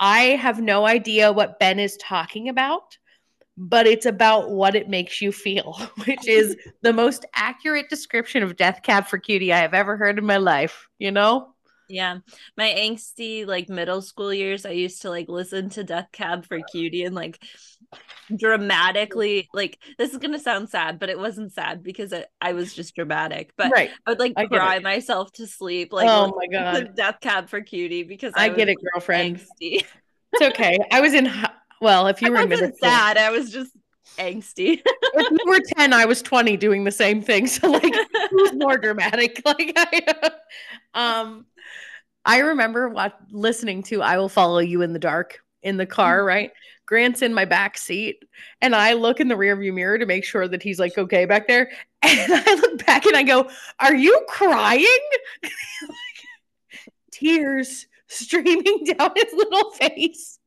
[0.00, 2.96] I have no idea what Ben is talking about,
[3.58, 5.74] but it's about what it makes you feel,
[6.06, 10.18] which is the most accurate description of Death Cab for Cutie I have ever heard
[10.18, 11.52] in my life, you know?
[11.88, 12.18] Yeah.
[12.56, 16.60] My angsty like middle school years, I used to like listen to Death Cab for
[16.60, 17.42] Cutie and like
[18.36, 22.74] dramatically like this is gonna sound sad, but it wasn't sad because it, I was
[22.74, 23.52] just dramatic.
[23.56, 23.90] But Right.
[24.06, 26.94] I would like I cry myself to sleep like Oh my God.
[26.94, 29.38] Death Cab for Cutie because I was get it, girlfriend.
[29.38, 29.84] angsty.
[30.32, 30.78] It's okay.
[30.90, 31.30] I was in
[31.80, 33.16] well, if you I were in middle wasn't school, sad.
[33.16, 33.72] I was just
[34.18, 34.82] angsty.
[34.84, 37.46] if you were 10, I was 20 doing the same thing.
[37.46, 37.94] So like
[38.30, 39.42] who's more dramatic?
[39.44, 40.30] Like I
[40.94, 41.46] um
[42.24, 46.24] I remember what listening to I Will Follow You in the Dark in the car,
[46.24, 46.50] right?
[46.86, 48.24] Grant's in my back seat,
[48.62, 51.46] and I look in the rearview mirror to make sure that he's like okay back
[51.46, 51.70] there.
[52.02, 53.50] And I look back and I go,
[53.80, 54.86] Are you crying?
[57.10, 60.38] Tears streaming down his little face.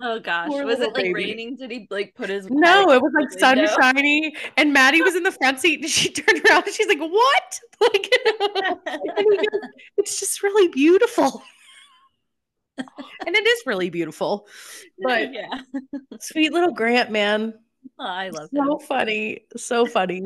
[0.00, 0.48] Oh gosh.
[0.48, 1.14] Poor was it like baby.
[1.14, 1.56] raining?
[1.56, 3.66] Did he like put his No, it was like window?
[3.66, 6.98] sunshiny, and Maddie was in the front seat, and she turned around and she's like,
[7.00, 9.60] "What?" Like, goes,
[9.96, 11.42] "It's just really beautiful,"
[12.78, 14.46] and it is really beautiful.
[15.02, 15.60] But yeah.
[16.20, 17.54] sweet little Grant, man,
[17.98, 18.64] Oh, I love him.
[18.66, 20.22] so funny, so funny.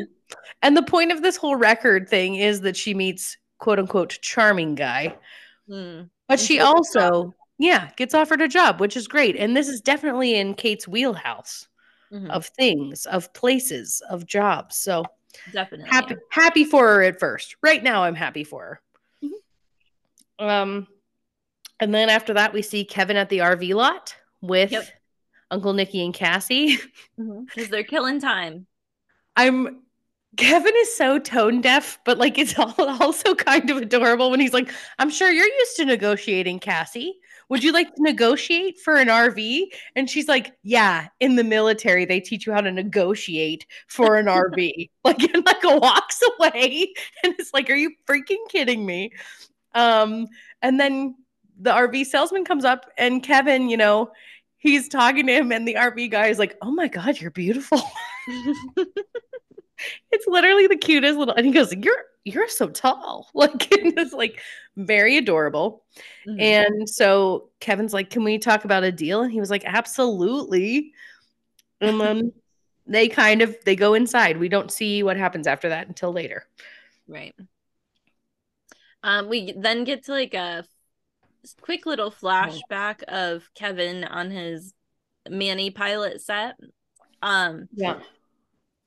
[0.62, 4.74] And the point of this whole record thing is that she meets "quote unquote" charming
[4.74, 5.16] guy,
[5.70, 6.10] Mm.
[6.28, 9.36] but And she she gets a also, yeah, gets offered a job, which is great.
[9.36, 11.68] And this is definitely in Kate's wheelhouse
[12.12, 12.30] Mhm.
[12.30, 14.76] of things, of places, of jobs.
[14.76, 15.04] So.
[15.52, 15.88] Definitely.
[15.90, 17.56] happy happy for her at first.
[17.60, 19.28] Right now I'm happy for her.
[19.28, 20.44] Mhm.
[20.48, 20.86] Um
[21.80, 24.86] and then after that we see Kevin at the RV lot with Yep.
[25.50, 26.78] Uncle Nicky and Cassie.
[27.16, 28.66] Because they're killing time.
[29.36, 29.82] I'm
[30.36, 34.52] Kevin is so tone deaf, but like it's all, also kind of adorable when he's
[34.52, 37.14] like, "I'm sure you're used to negotiating, Cassie.
[37.48, 42.04] Would you like to negotiate for an RV?" And she's like, "Yeah, in the military
[42.04, 47.34] they teach you how to negotiate for an RV." Like and like walks away and
[47.38, 49.12] it's like, "Are you freaking kidding me?"
[49.74, 50.28] Um
[50.62, 51.16] and then
[51.60, 54.10] the RV salesman comes up and Kevin, you know,
[54.58, 57.80] he's talking to him and the RV guy is like, "Oh my god, you're beautiful."
[60.10, 63.28] it's literally the cutest little and he goes you're you're so tall.
[63.34, 64.40] Like it's like
[64.76, 65.84] very adorable.
[66.26, 66.40] Mhm.
[66.40, 69.22] and so kevin's like can we talk about a deal?
[69.22, 70.92] And he was like absolutely.
[71.80, 72.32] And then
[72.86, 74.38] they kind of they go inside.
[74.38, 76.46] We don't see what happens after that until later.
[77.06, 77.34] Right.
[79.02, 80.64] Um, we then get to like a
[81.60, 84.72] quick little flashback of Kevin on his
[85.28, 86.56] Manny pilot set.
[87.20, 88.00] Um, yeah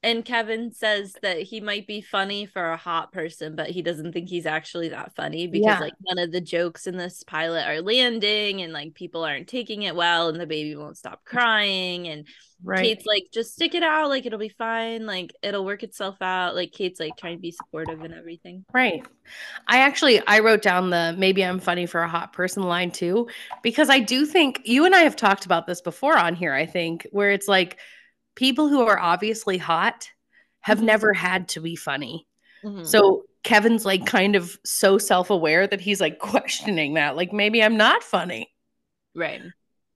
[0.03, 4.13] and Kevin says that he might be funny for a hot person, but he doesn't
[4.13, 5.79] think he's actually that funny because Yeah.
[5.79, 9.81] like none of the jokes in this pilot are landing and like people aren't taking
[9.81, 12.27] it well and the baby won't stop crying and
[12.63, 16.21] right Kate's like, just stick it out, like it'll be fine, like it'll work itself
[16.21, 16.53] out.
[16.55, 18.65] Like Kate's like trying to be supportive and everything.
[18.73, 19.03] Right.
[19.67, 23.27] I actually I wrote down the maybe I'm funny for a hot person line too
[23.63, 26.67] because I do think you and I have talked about this before on here I
[26.67, 27.77] think where it's like
[28.37, 30.09] people who are obviously hot
[30.61, 30.83] have Mhm.
[30.83, 32.25] never had to be funny.
[32.63, 32.85] Mhm.
[32.85, 37.75] So Kevin's like kind of so self-aware that he's like questioning that like maybe I'm
[37.77, 38.53] not funny.
[39.15, 39.41] right.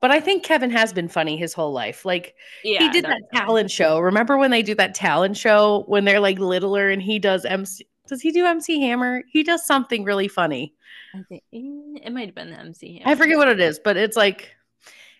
[0.01, 2.05] But I think Kevin has been funny his whole life.
[2.05, 2.79] Like Yeah.
[2.79, 3.99] he did that talent show.
[3.99, 7.85] Remember when they do that talent show when they're like littler and he does MC
[8.07, 9.23] does he do MC Hammer?
[9.31, 10.73] He does something really funny.
[11.13, 12.97] I think eh, it might have been the MC.
[12.97, 13.11] Hammer.
[13.11, 14.55] I forget what it is, but it's like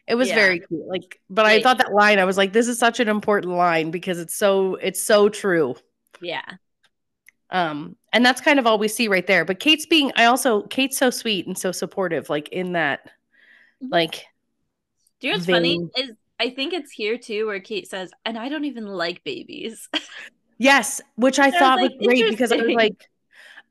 [0.08, 0.36] it was Yeah.
[0.36, 0.88] very cute.
[0.88, 3.92] Like, but I thought that line, I was like, this is such an important line
[3.92, 5.76] because it's so it's so true.
[6.22, 6.44] Yeah.
[7.50, 9.44] Um, and that's kind of all we see right there.
[9.46, 13.02] But Kate's being I also Kate's so sweet and so supportive, like in that,
[13.84, 13.90] Mhm.
[13.92, 14.26] like
[15.20, 18.38] Do you know what's funny is I think it's here too where Kate says, and
[18.38, 19.88] I don't even like babies.
[20.58, 23.10] yes, which I I was thought was like, great because I was like,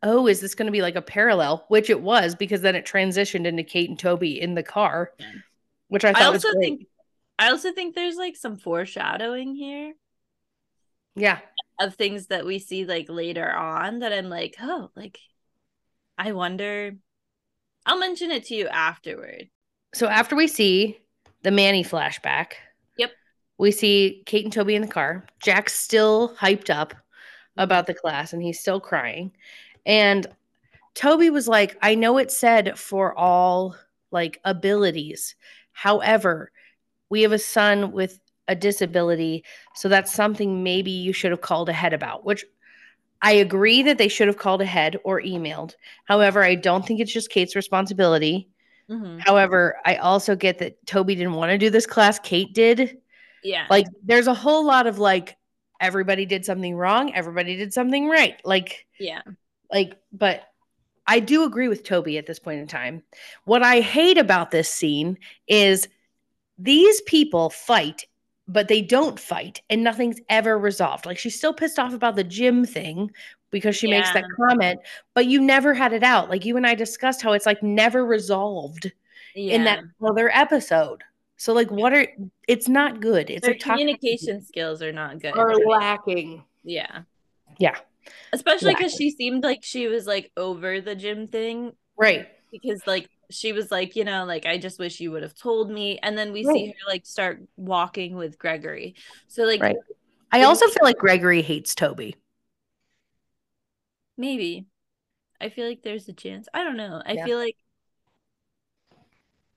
[0.02, 1.64] oh, is this gonna be like a parallel?
[1.68, 5.12] Which it was because then it transitioned into Kate and Toby in the car.
[5.90, 6.64] Which I I thought was also great.
[6.64, 6.86] think
[7.38, 9.94] I also think there's like some foreshadowing here
[11.16, 11.40] yeah.
[11.80, 15.18] of things that we see like later on that I'm like, oh, like
[16.18, 16.96] I wonder.
[17.86, 19.48] I'll mention it to you afterward.
[19.94, 20.98] So after we see
[21.42, 22.52] the Manny flashback,
[22.98, 23.12] Yep.
[23.58, 25.26] we see Kate and Toby in the car.
[25.42, 26.94] Jack's still hyped up
[27.56, 29.32] about the class and he's still crying.
[29.86, 30.26] And
[30.94, 33.76] Toby was like, I know it said for all
[34.12, 35.36] like abilities.
[35.80, 36.52] However,
[37.08, 39.44] we have a son with a disability.
[39.74, 42.44] So that's something maybe you should have called ahead about, which
[43.22, 45.76] I agree that they should have called ahead or emailed.
[46.04, 48.50] However, I don't think it's just Kate's responsibility.
[48.90, 49.20] Mhm.
[49.20, 52.18] However, I also get that Toby didn't want to do this class.
[52.18, 52.98] Kate did.
[53.42, 53.64] Yeah.
[53.70, 55.38] Like, there's a whole lot of like,
[55.80, 58.38] everybody did something wrong, everybody did something right.
[58.44, 59.22] Like, yeah.
[59.72, 60.42] like, but
[61.06, 63.02] I do agree with Toby at this point in time.
[63.44, 65.88] What I hate about this scene is
[66.58, 68.06] these people fight,
[68.46, 71.06] but they don't fight, and nothing's ever resolved.
[71.06, 73.10] Like she's still pissed off about the gym thing
[73.50, 74.78] because she makes that comment,
[75.14, 76.30] but you never had it out.
[76.30, 78.92] Like you and I discussed how it's like never resolved
[79.34, 79.54] Yeah.
[79.54, 81.02] in that other episode.
[81.36, 82.06] So like what are
[82.46, 83.30] it's not good.
[83.30, 85.36] It's Their a communication skills are not good.
[85.36, 86.44] are lacking.
[86.62, 87.00] Yeah.
[87.58, 87.76] Yeah.
[88.32, 92.28] Especially because she seemed like she was like over the gym thing Right.
[92.52, 95.70] because like she was like, you know, like I just wish you would have told
[95.70, 95.98] me.
[96.02, 96.54] And then we Right.
[96.54, 98.96] see her like start walking with Gregory.
[99.28, 99.76] So like Right.
[100.32, 102.16] I also feel like Gregory hates Toby.
[104.16, 104.66] maybe.
[105.40, 106.48] I feel like there's a chance.
[106.54, 107.02] I don't know.
[107.06, 107.24] I Yeah.
[107.24, 107.56] feel like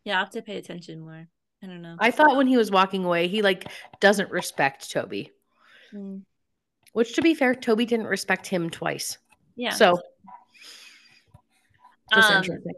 [0.03, 1.27] yeah, I have to pay attention more.
[1.61, 1.95] I don't know.
[1.99, 3.65] I thought when he was walking away, he like
[3.99, 5.31] doesn't respect Toby.
[5.93, 6.23] Mm,
[6.93, 9.17] Which to be fair, Toby didn't respect him twice.
[9.55, 9.71] yeah.
[9.71, 9.99] So
[12.13, 12.73] just Um, interesting.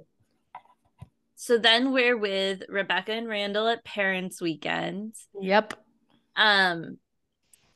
[1.35, 5.15] so then we're with Rebecca and Randall at parents' weekend.
[5.39, 5.73] Yep.
[6.35, 6.97] Um,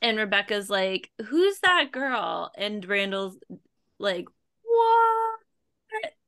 [0.02, 3.38] and Rebecca's like, "Who's that girl?" And Randall's
[3.98, 4.26] like,
[4.64, 5.40] "What?"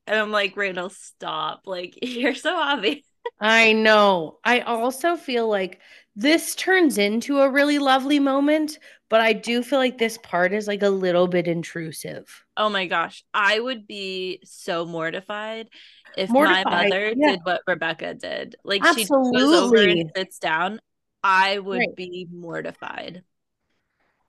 [0.07, 1.61] And I'm like, "Randall, stop!
[1.65, 3.05] Like, you're so obvious."
[3.39, 4.39] I know.
[4.43, 5.79] I also feel like
[6.15, 8.77] this turns into a really lovely moment,
[9.11, 12.45] but I do feel like this part is like a little bit intrusive.
[12.55, 15.67] Oh my gosh, I would be so mortified
[16.15, 17.31] if my mother yeah.
[17.31, 18.55] did what Rebecca did.
[18.63, 20.79] Like, she goes over and sits down.
[21.21, 21.95] I would Right.
[21.95, 23.23] be mortified.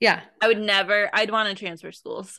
[0.01, 0.19] Yeah.
[0.41, 1.09] I would never.
[1.13, 2.35] I'd want to transfer schools.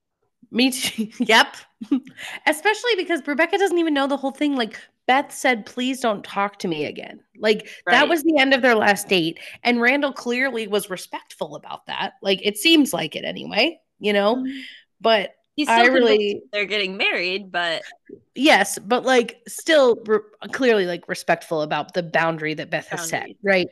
[0.50, 1.08] Me too.
[1.18, 1.56] yep.
[2.46, 4.54] Especially because Rebecca doesn't even know the whole thing.
[4.54, 7.20] Like Beth said, please don't talk to me again.
[7.38, 9.38] Like that was the end of their last date.
[9.62, 12.14] And Randall clearly was respectful about that.
[12.22, 14.36] Like it seems like it anyway, you know?
[14.36, 14.58] Mm-hmm.
[15.00, 17.82] But He's I really, they're getting married, but
[18.34, 20.18] yes, but like still re-
[20.52, 23.30] clearly like respectful about the boundary that Beth has set.
[23.42, 23.66] Right.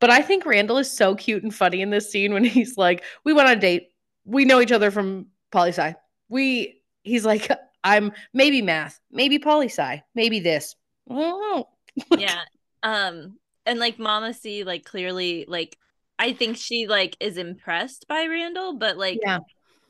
[0.00, 3.04] But I think Randall is so cute and funny in this scene when he's like,
[3.24, 3.90] we went on a date.
[4.24, 5.94] We know each other from poli sci.
[6.30, 7.50] We, he's like,
[7.84, 10.74] I'm maybe math, maybe poli sci, maybe this.
[11.10, 11.68] I don't know.
[12.18, 12.40] yeah.
[12.82, 15.76] Um, and like Mama C, like clearly, like
[16.18, 19.38] I think she like is impressed by Randall, but like Yeah.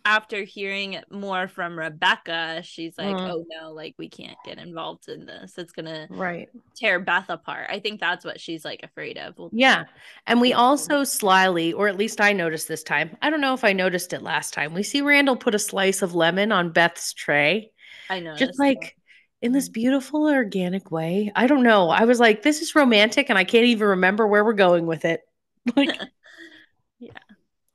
[0.04, 3.30] after hearing more from Rebecca, she's like, Mhm.
[3.30, 5.58] oh no, like we can't get involved in this.
[5.58, 6.48] It's gonna Right.
[6.76, 7.66] tear Beth apart.
[7.70, 9.36] I think that's what she's like afraid of.
[9.38, 9.84] Well, Yeah.
[10.26, 13.64] And we also slyly, or at least I noticed this time, I don't know if
[13.64, 17.12] I noticed it last time, we see Randall put a slice of lemon on Beth's
[17.12, 17.70] tray.
[18.10, 18.34] I know.
[18.36, 18.96] just like
[19.42, 19.72] in this Mhm.
[19.74, 21.30] beautiful organic way.
[21.36, 21.90] I don't know.
[21.90, 25.04] I was like, this is romantic, and I can't even remember where we're going with
[25.04, 25.22] it.
[25.76, 25.90] Like,
[26.98, 27.10] Yeah.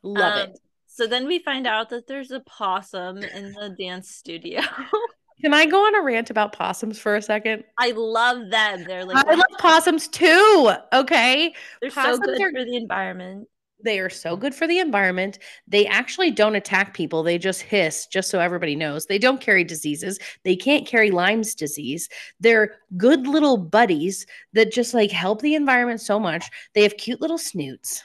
[0.02, 0.60] love Um, it.
[0.88, 4.62] So then we find out that there's a possum in the dance studio.
[5.42, 7.64] Can I go on a rant about possums for a second?
[7.78, 8.84] I love them.
[8.84, 10.72] They're like I love possums too.
[10.94, 11.54] Okay.
[11.82, 13.48] they're so possums good are- for the environment.
[13.84, 15.40] They are so good for the environment.
[15.68, 17.22] They actually don't attack people.
[17.22, 19.06] They just hiss, just so everybody knows.
[19.06, 20.20] They don't carry diseases.
[20.44, 22.08] They can't carry Lyme's disease.
[22.40, 26.50] They're good little buddies that just like help the environment so much.
[26.74, 28.04] They have cute little snoots.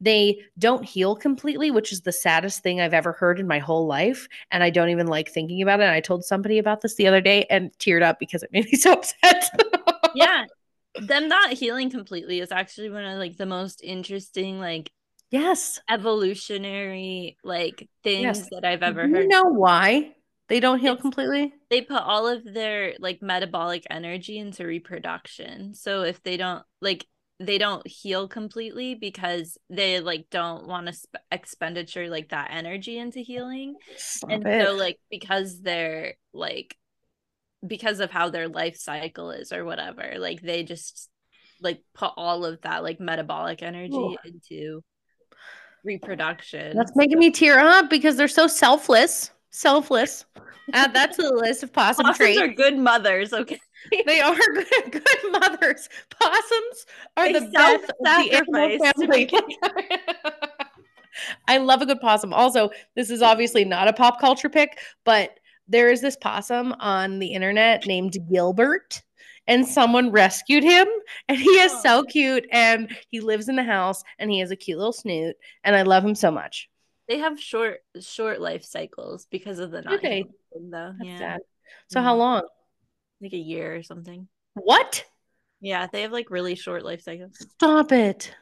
[0.00, 3.86] They don't heal completely, which is the saddest thing I've ever heard in my whole
[3.86, 4.28] life.
[4.50, 5.88] And I don't even like thinking about it.
[5.88, 8.76] I told somebody about this the other day and teared up because it made me
[8.76, 9.50] so upset.
[10.14, 10.44] Yeah.
[10.96, 14.92] Them not healing completely is actually one of like the most interesting like
[15.30, 15.80] yes.
[15.88, 18.48] evolutionary like things Yes.
[18.50, 20.14] that I've ever Do you know why
[20.48, 21.52] they don't heal It's- completely?
[21.70, 25.74] They put all of their like metabolic energy into reproduction.
[25.74, 27.06] So if they don't like
[27.40, 32.96] they don't heal completely because they like don't want to sp- expenditure like that energy
[32.98, 33.74] into healing.
[33.96, 34.66] Stop and it.
[34.66, 36.76] so like because they're like
[37.66, 41.08] because of how their life cycle is or whatever like they just
[41.62, 44.16] like put all of that like metabolic energy Ooh.
[44.24, 44.82] into
[45.84, 49.30] reproduction That's making me tear up because they're so selfless.
[49.50, 50.24] Selfless.
[50.72, 52.40] Add that to the list of possum possums traits.
[52.40, 53.60] are good mothers okay
[54.06, 55.88] they are good, good mothers.
[56.20, 59.28] Possums are They the best of the animal self-sacrifice family.
[61.48, 62.32] I love a good possum.
[62.32, 67.18] Also, this is obviously not a pop culture pick, but there is this possum on
[67.18, 69.02] the internet named Gilbert,
[69.46, 70.86] and someone rescued him,
[71.28, 74.56] and he is so cute, and he lives in the house, and he has a
[74.56, 76.68] cute little snoot, and I love him so much.
[77.08, 80.24] they have short short life cycles because of the not they?
[80.54, 81.40] though That's yeah sad.
[81.88, 82.18] So how Mhm.
[82.18, 82.42] long?
[83.20, 85.04] like a year or something What?
[85.60, 88.34] yeah they have like really short life cycles Stop it.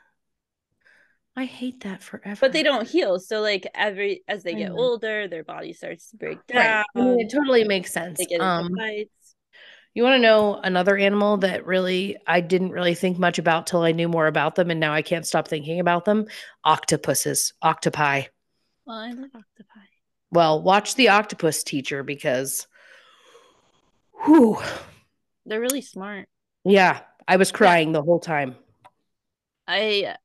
[1.35, 2.39] I hate that forever.
[2.41, 3.19] But they don't heal.
[3.19, 6.59] So like every as they get older, their body starts to break down.
[6.59, 6.85] Right.
[6.95, 8.19] I mean, it totally makes sense.
[8.19, 9.11] they get Um, fights.
[9.95, 13.83] You want to know another animal that really I didn't really think much about till
[13.83, 16.27] I knew more about them, and now I can't stop thinking about them?
[16.65, 18.23] Octopuses, octopi.
[18.87, 19.87] Well, I love octopi.
[20.31, 22.67] Well, watch the octopus teacher because,
[24.25, 24.59] whew,
[25.47, 26.29] They're really smart.
[26.65, 28.57] yeah, I was crying the whole time.
[29.69, 30.17] I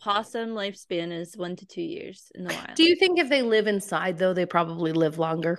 [0.00, 2.74] possum lifespan is one to two years in the wild.
[2.76, 5.58] Do you think if they live inside though, they probably live longer?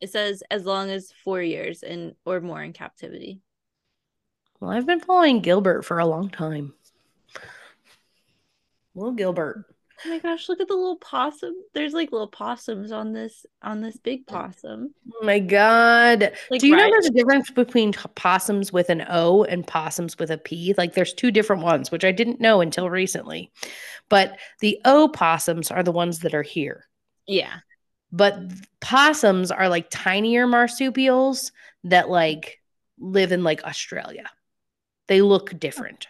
[0.00, 3.40] It says as long as four years and or more in captivity.
[4.60, 6.74] Well, I've been following Gilbert for a long time.
[8.94, 9.66] Little Gilbert.
[10.04, 11.54] Oh my gosh, look at the little possum.
[11.72, 14.94] There's like little possums on this on this big oh possum.
[15.14, 16.32] Oh my god.
[16.50, 20.30] Like, Do you know there's a difference between possums with an O and possums with
[20.30, 20.74] a P?
[20.76, 23.50] Like there's two different ones, which I didn't know until recently.
[24.10, 26.86] But the O possums are the ones that are here.
[27.26, 27.60] Yeah.
[28.16, 28.38] But
[28.80, 31.52] possums are like tinier marsupials
[31.84, 32.62] that like
[32.98, 34.24] live in like Australia.
[35.06, 36.08] They look different.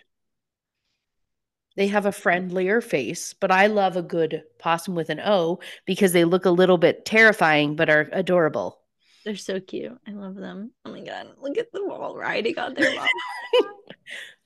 [1.74, 6.12] They have a friendlier face, but I love a good possum with an O because
[6.12, 8.78] they look a little bit terrifying but are adorable.
[9.24, 9.98] They're so cute.
[10.06, 10.70] I love them.
[10.84, 11.32] Oh my god.
[11.42, 13.08] Look at them all riding on their mom.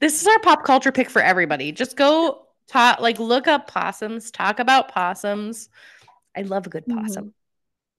[0.00, 1.72] this is our pop culture pick for everybody.
[1.72, 5.68] Just go talk, like look up possums, talk about possums.
[6.34, 7.00] I love a good mm-hmm.
[7.00, 7.24] possum.
[7.26, 7.39] Let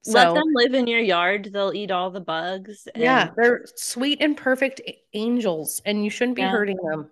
[0.04, 1.50] So, them live in your yard.
[1.54, 2.88] They'll eat all the bugs.
[2.96, 4.82] yeah, they're sweet and perfect
[5.14, 6.52] angels, and you shouldn't be Yeah.
[6.52, 7.10] hurting them.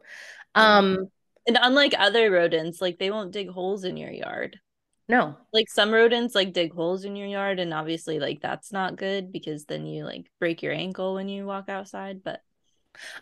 [0.56, 1.10] Um,
[1.48, 4.60] And unlike other rodents, like they won't dig holes in your yard.
[5.08, 8.98] no, Like some rodents like dig holes in your yard and obviously like that's not
[8.98, 12.42] good because then you like break your ankle when you walk outside, but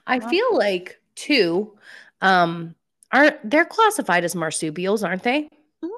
[0.06, 0.30] I Wow.
[0.30, 1.78] feel like too,
[2.22, 2.76] um,
[3.12, 5.50] are they're classified as marsupials, aren't they?
[5.84, 5.90] Mhm.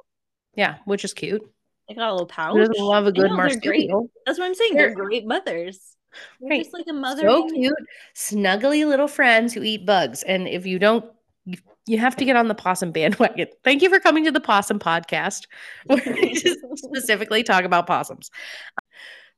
[0.56, 1.42] Yeah, which is cute.
[1.90, 2.54] They got a little pouch.
[2.54, 4.10] Who doesn't love a good marsupial?
[4.26, 4.76] That's what I'm saying.
[4.76, 5.96] They're, They're- great mothers.
[6.40, 6.64] They're Right.
[6.64, 7.22] just like a mother.
[7.24, 7.56] so baby.
[7.62, 7.74] cute,
[8.16, 10.24] snuggly little friends who eat bugs.
[10.24, 11.06] And if you don't,
[11.46, 13.48] you, you have to get on the possum bandwagon.
[13.64, 15.46] Thank you for coming to the Possum Podcast,
[15.86, 18.32] where we just specifically talk about possums.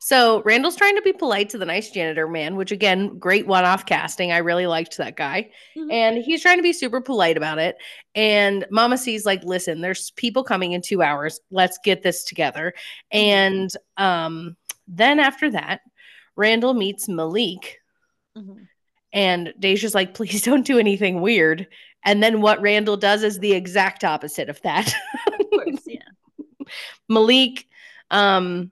[0.03, 3.85] So Randall's trying to be polite to the nice janitor man, which again, great one-off
[3.85, 4.31] casting.
[4.31, 5.51] I really liked that guy.
[5.77, 5.91] Mhm.
[5.93, 7.75] And he's trying to be super polite about it.
[8.15, 11.39] And Mama C like, listen, there's people coming in two hours.
[11.51, 12.73] Let's get this together.
[13.11, 15.81] And um, then after that,
[16.35, 17.77] Randall meets Malik
[18.35, 18.67] Mhm.
[19.13, 21.67] and Deja's like, please don't do anything weird.
[22.03, 24.95] And then what Randall does is the exact opposite of that.
[25.27, 26.65] Of course, yeah.
[27.07, 27.67] Malik
[28.09, 28.71] um,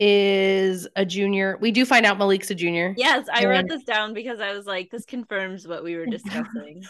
[0.00, 1.58] is a junior.
[1.60, 2.94] We do find out Malik's a junior.
[2.96, 6.82] Yes, I wrote this down because I was like, this confirms what we were discussing.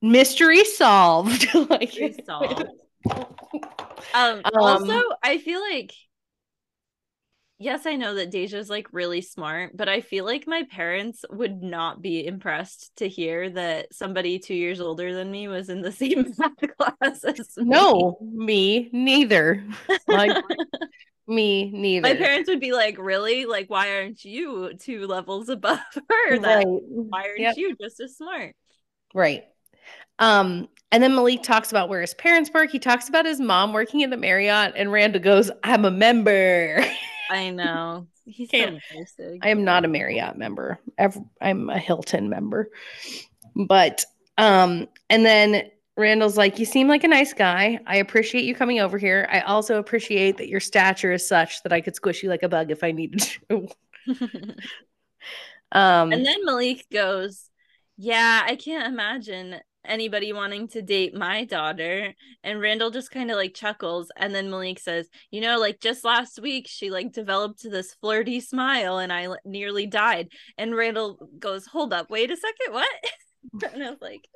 [0.00, 1.52] Mystery solved.
[1.54, 2.64] like, Mystery solved.
[4.14, 5.92] Um, also, I feel like
[7.58, 11.62] yes, I know that Deja's like really smart, but I feel like my parents would
[11.62, 15.92] not be impressed to hear that somebody two years older than me was in the
[15.92, 17.64] same math class as me.
[17.64, 19.64] no, me neither.
[20.08, 20.42] Like
[21.30, 22.02] me neither.
[22.08, 23.46] My parents would be like, Really?
[23.46, 26.38] Like, why aren't you two levels above her?
[26.38, 26.66] That right.
[26.66, 27.56] why aren't Yep.
[27.56, 28.54] you just as smart?
[29.14, 29.44] Right.
[30.18, 32.70] Um, and then Malik talks about where his parents work.
[32.70, 36.84] He talks about his mom working in the Marriott, and Randall goes, I'm a member.
[37.30, 38.06] I know.
[38.26, 38.80] He's Can't-
[39.16, 39.38] so.
[39.42, 40.78] I am not a Marriott member.
[41.40, 42.70] I'm a Hilton member.
[43.56, 44.04] But
[44.36, 45.70] um, and then
[46.00, 47.78] Randall's like, You seem like a nice guy.
[47.86, 49.28] I appreciate you coming over here.
[49.30, 52.48] I also appreciate that your stature is such that I could squish you like a
[52.48, 53.68] bug if I needed to.
[55.72, 57.48] Um And then Malik goes,
[57.96, 62.12] Yeah, I can't imagine anybody wanting to date my daughter.
[62.42, 64.10] And Randall just kind of like chuckles.
[64.16, 68.40] And then Malik says, You know, like just last week, she like developed this flirty
[68.40, 70.30] smile and I nearly died.
[70.58, 72.88] And Randall goes, Hold up, wait a second, what?
[73.72, 74.28] and I was like,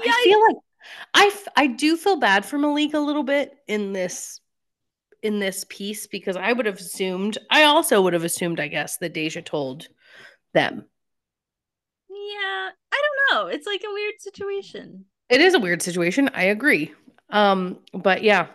[0.00, 0.56] I feel like
[1.14, 4.40] I f- I do feel bad for Malik a little bit in this
[5.22, 8.98] in this piece because I would have assumed I also would have assumed I guess
[8.98, 9.88] that Deja told
[10.54, 10.84] them.
[12.08, 13.46] Yeah, I don't know.
[13.48, 15.04] It's like a weird situation.
[15.28, 16.30] It is a weird situation.
[16.34, 16.92] I agree.
[17.30, 18.46] Um but yeah.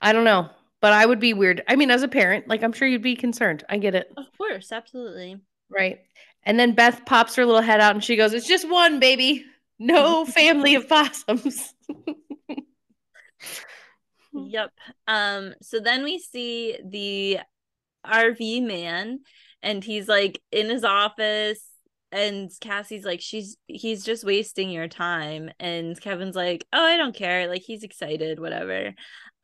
[0.00, 0.48] I don't know.
[0.80, 1.62] But I would be weird.
[1.68, 3.64] I mean as a parent, like I'm sure you'd be concerned.
[3.68, 4.12] I get it.
[4.16, 5.36] Of course, absolutely.
[5.68, 6.00] Right.
[6.44, 9.44] And then Beth pops her little head out and she goes, "It's just one, baby.
[9.86, 11.74] No family of possums."
[14.34, 14.70] Yep.
[15.06, 17.40] Um, so then we see the
[18.06, 19.20] RV man
[19.62, 21.62] and he's like in his office
[22.10, 25.50] and Cassie's like, she's he's just wasting your time.
[25.58, 27.48] And Kevin's like, oh, I don't care.
[27.48, 28.92] Like he's excited, whatever.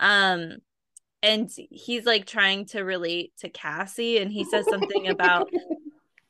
[0.00, 0.58] Um,
[1.22, 5.48] and he's like trying to relate to Cassie, and he says something about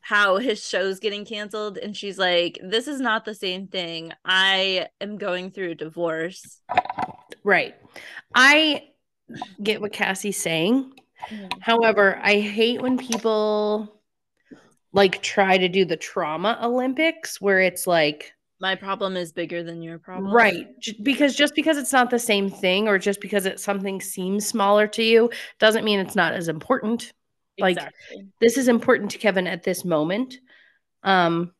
[0.09, 4.11] how his show's getting canceled and she's like this is not the same thing.
[4.25, 6.63] I am going through a divorce.
[7.45, 7.75] Right.
[8.35, 8.89] I
[9.63, 10.95] get what cassie's saying.
[11.31, 11.59] Mm-hmm.
[11.59, 14.01] however i hate when people
[14.93, 19.83] like try to do the trauma olympics where it's like my problem is bigger than
[19.83, 20.35] your problem.
[20.35, 20.67] Right.
[21.03, 24.89] Because just because it's not the same thing or just because it something seems smaller
[24.89, 25.31] to you
[25.61, 27.13] doesn't mean it's not as important
[27.59, 28.27] like exactly.
[28.41, 30.39] this is important to Kevin at this moment.
[31.03, 31.53] Um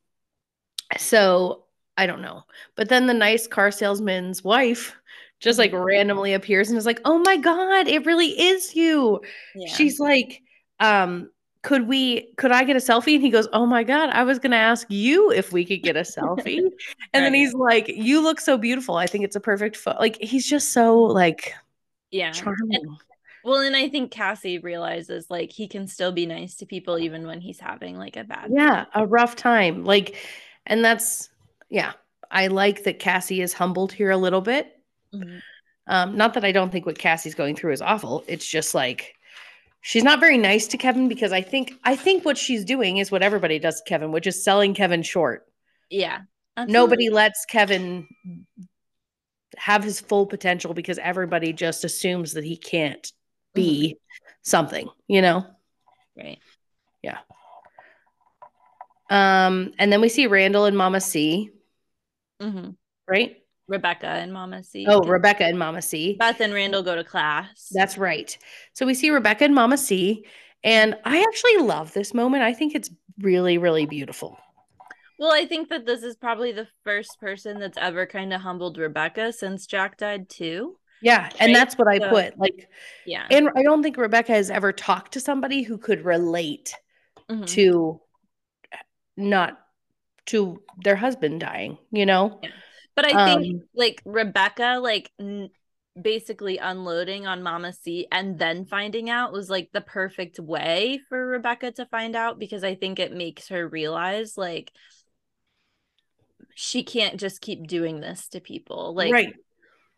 [0.97, 1.65] so
[1.97, 2.45] I don't know.
[2.77, 4.95] But then the nice car salesman's wife
[5.41, 5.85] just like mm-hmm.
[5.85, 9.21] randomly appears and is like, "Oh my god, it really is you."
[9.55, 9.73] Yeah.
[9.73, 10.43] She's like,
[10.81, 11.31] um
[11.63, 13.15] could we could I get a selfie?
[13.15, 15.97] And he goes, Oh my God, I was gonna ask you if we could get
[15.97, 16.59] a selfie.
[16.59, 16.73] and right.
[17.13, 18.97] then he's like, You look so beautiful.
[18.97, 19.99] I think it's a perfect photo.
[19.99, 21.55] Like he's just so like
[22.11, 22.71] yeah charming.
[22.73, 22.97] And
[23.49, 27.27] well, and I think Cassie realizes like he can still be nice to people even
[27.27, 29.85] when he's having like a bad Yeah, a rough time.
[29.85, 30.17] Like
[30.67, 31.31] and that's
[31.69, 31.93] yeah.
[32.31, 34.79] I like that Cassie is humbled here a little bit.
[35.15, 35.39] Mm-hmm.
[35.87, 38.23] Um, not that I don't think what Cassie's going through is awful.
[38.29, 39.15] It's just like
[39.81, 43.11] she's not very nice to Kevin because I think I think what she's doing is
[43.11, 45.47] what everybody does to Kevin, which is selling Kevin short.
[45.91, 46.21] Yeah.
[46.57, 46.73] Absolutely.
[46.73, 48.07] Nobody lets Kevin
[49.57, 53.13] have his full potential because everybody just assumes that he can't
[53.59, 54.25] be mm-hmm.
[54.43, 55.47] something, you know?
[56.17, 56.39] Right.
[57.03, 57.19] Yeah.
[59.11, 61.51] Um, and then we see Randall and Mama C.
[62.41, 62.71] Mm-hmm.
[63.09, 63.37] Right?
[63.69, 64.87] Rebecca and Mama C.
[64.89, 66.17] Oh, Rebecca and Mama C.
[66.19, 67.69] Beth and Randall go to class.
[67.71, 68.37] That's right.
[68.73, 70.25] So we see Rebecca and Mama C.
[70.65, 72.43] And I actually love this moment.
[72.43, 72.91] I think it's
[73.21, 74.39] really, really beautiful.
[75.19, 78.79] Well, I think that this is probably the first person that's ever kind of humbled
[78.79, 80.79] Rebecca since Jack died too.
[81.03, 81.55] Yeah, and right?
[81.55, 82.39] that's what I so, put.
[82.39, 82.69] Like,
[83.07, 83.27] yeah.
[83.31, 86.75] And I don't think Rebecca has ever talked to somebody who could relate
[87.31, 87.45] mm-hmm.
[87.45, 88.01] to
[89.17, 89.59] not
[90.27, 92.39] to their husband dying, you know?
[92.43, 92.51] Yeah.
[92.95, 95.51] But I think um, like Rebecca like n-
[96.01, 101.27] basically unloading on Mama C and then finding out was like the perfect way for
[101.27, 104.73] Rebecca to find out because I think it makes her realize like
[106.55, 108.95] she can't just keep doing this to people.
[108.95, 109.35] Like right.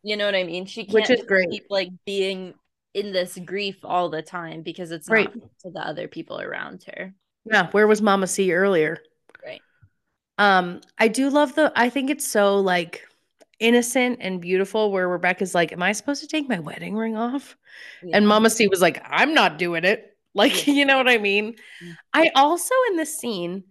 [0.03, 0.67] You know what I mean?
[0.67, 1.51] She can't Which is great.
[1.51, 2.55] keep like being
[2.95, 5.35] in this grief all the time because it's right.
[5.35, 7.15] not to the other people around her.
[7.45, 8.99] Yeah, where was Mama C earlier?
[9.45, 9.63] Right.
[10.39, 13.07] Um, I do love the I think it's so like
[13.59, 17.57] innocent and beautiful where Rebecca's like, Am I supposed to take my wedding ring off?
[18.03, 18.17] Yeah.
[18.17, 20.17] And Mama C was like, I'm not doing it.
[20.35, 21.55] Like, you know what I mean?
[21.85, 21.97] Mm.
[22.15, 23.65] I also in this scene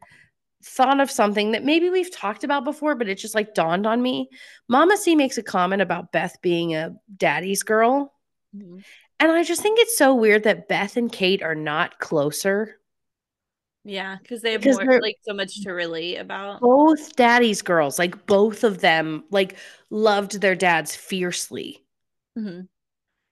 [0.64, 4.02] thought of something that maybe we've talked about before, but it just like dawned on
[4.02, 4.30] me.
[4.68, 8.14] Mama C makes a comment about Beth being a daddy's girl.
[8.56, 8.80] Mm-hmm.
[9.22, 12.76] And I just think it's so weird that Beth and Kate are not closer.
[13.86, 16.60] Yeah, because they have more like so much to relate about.
[16.60, 19.56] Both daddy's girls, like both of them, like
[19.90, 21.84] loved their dads fiercely.
[22.38, 22.62] Mm-hmm.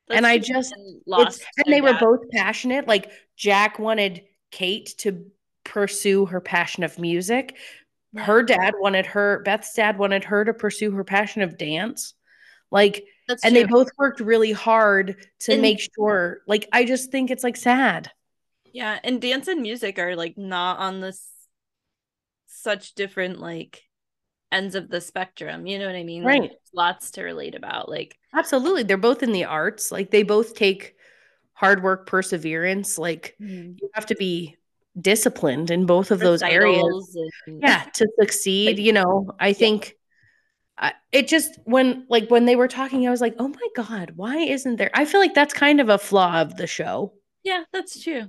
[0.10, 0.74] And I just
[1.06, 1.94] lost, and they dad.
[1.94, 2.88] were both passionate.
[2.88, 5.26] Like Jack wanted Kate to
[5.68, 7.56] pursue her passion of music.
[8.16, 12.16] Her dad wanted her, Beth's dad wanted her to pursue her passion of dance.
[12.72, 13.64] Like, That's and true.
[13.64, 16.40] they both worked really hard to and, make sure.
[16.48, 18.12] Like, I just think it's like sad.
[18.74, 18.98] Yeah.
[19.04, 21.30] And dance and music are like not on this
[22.48, 23.84] such different, like,
[24.52, 25.68] ends of the spectrum.
[25.68, 26.24] You know what I mean?
[26.24, 26.42] Right.
[26.42, 27.88] Like, lots to relate about.
[27.88, 28.84] Like, absolutely.
[28.84, 29.92] They're both in the arts.
[29.92, 30.96] Like, they both take
[31.54, 32.98] hard work, perseverance.
[32.98, 33.74] Like, mm-hmm.
[33.80, 34.56] you have to be
[35.00, 39.94] disciplined in both of those areas and, yeah to succeed you know i think
[40.80, 44.12] uh, it just when like when they were talking i was like oh my god
[44.16, 47.14] why isn't there i feel like that's kind of a flaw of the show.
[47.44, 48.26] Yeah that's true.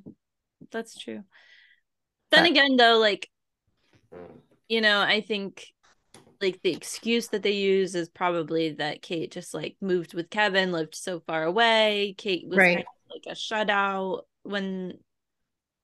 [0.71, 1.23] That's true.
[2.31, 3.29] Then but, again though like
[4.69, 5.67] you know i think
[6.41, 10.73] like the excuse that they use is probably that kate just like moved with kevin
[10.73, 12.15] lived so far away.
[12.17, 12.77] Kate was right.
[12.77, 14.99] kind of like a shutout when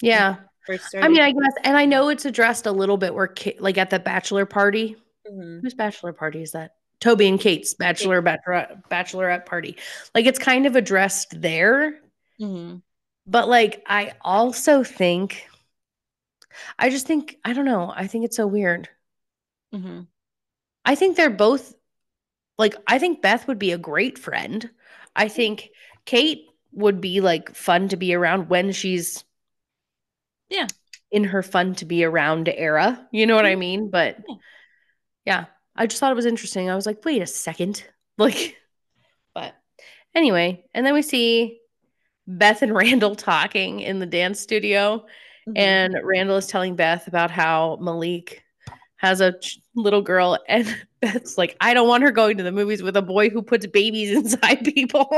[0.01, 0.37] yeah.
[0.95, 3.91] I mean, I guess, and I know it's addressed a little bit where, like at
[3.91, 4.97] the bachelor party.
[5.31, 5.61] Mm-hmm.
[5.61, 6.75] Whose bachelor party is that?
[7.01, 9.77] Toby and Kate's bachelor bachelorette, bachelorette party.
[10.15, 11.99] Like it's kind of addressed there.
[12.41, 12.77] Mm-hmm.
[13.27, 15.47] But like, I also think,
[16.79, 17.93] I just think, I don't know.
[17.95, 18.89] I think it's so weird.
[19.75, 20.03] Mm-hmm.
[20.85, 21.75] I think they're both
[22.57, 24.71] like, I think Beth would be a great friend.
[25.17, 25.71] I think
[26.07, 29.25] Kate would be like fun to be around when she's
[30.51, 30.67] yeah
[31.11, 33.07] in her fun to be around era.
[33.13, 33.89] You know what I mean?
[33.89, 34.35] But Yeah.
[35.25, 35.45] yeah,
[35.77, 36.69] I just thought it was interesting.
[36.69, 37.85] I was like, wait a second.
[38.19, 38.57] Like,
[39.35, 39.55] but
[40.15, 41.59] anyway, and then we see
[42.29, 45.05] Beth and Randall talking in the dance studio.
[45.49, 45.59] Mhm.
[45.59, 48.43] And Randall is telling Beth about how Malik
[48.97, 49.35] has a
[49.75, 50.67] little girl, and
[51.01, 53.67] Beth's like, I don't want her going to the movies with a boy who puts
[53.67, 55.09] babies inside people.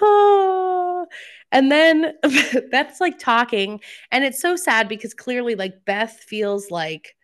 [0.00, 1.06] Oh.
[1.52, 2.14] And then
[2.70, 3.80] Beth's like talking,
[4.10, 7.14] and it's so sad because clearly, like, Beth feels like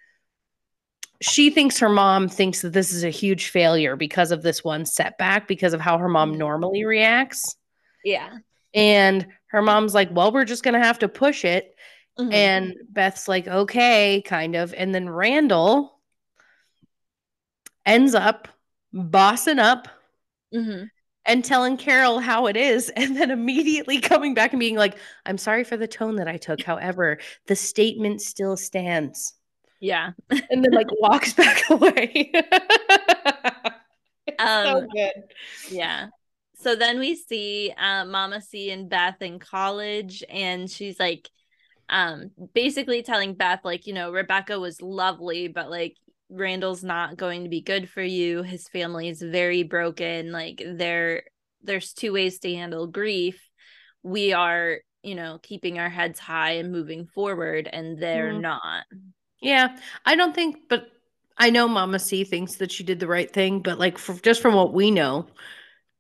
[1.21, 4.87] she thinks her mom thinks that this is a huge failure because of this one
[4.87, 6.39] setback, because of how her mom Mhm.
[6.39, 7.57] normally reacts.
[8.05, 8.39] yeah.
[8.75, 11.75] And her mom's like, Well, we're just going to have to push it.
[12.19, 12.33] Mhm.
[12.33, 14.73] And Beth's like, Okay, kind of.
[14.75, 15.99] And then Randall
[17.85, 18.47] ends up
[18.93, 19.89] bossing up
[20.55, 20.89] Mhm.
[21.29, 25.39] And telling Carol how it is, and then immediately coming back and being like, I'm
[25.39, 26.63] sorry for the tone that I took.
[26.65, 29.35] However, the statement still stands.
[29.81, 30.13] yeah.
[30.51, 32.33] And then, like, walks back away.
[34.27, 35.13] It's so Um, good.
[35.69, 36.09] Yeah.
[36.57, 41.29] So then we see uh, Mama C and Beth in college, and she's like,
[41.89, 45.97] um, basically telling Beth, like, you know, Rebecca was lovely, but like
[46.31, 48.43] Randall's not going to be good for you.
[48.43, 50.31] His family is very broken.
[50.33, 51.25] Like, there,
[51.63, 53.41] there's two ways to handle grief.
[54.03, 58.43] We are, you know, keeping our heads high and moving forward, and they're Mhm.
[58.43, 58.85] not.
[59.41, 60.91] Yeah, I don't think, but
[61.37, 64.43] I know Mama C thinks that she did the right thing, but like, for, just
[64.43, 65.27] from what we know,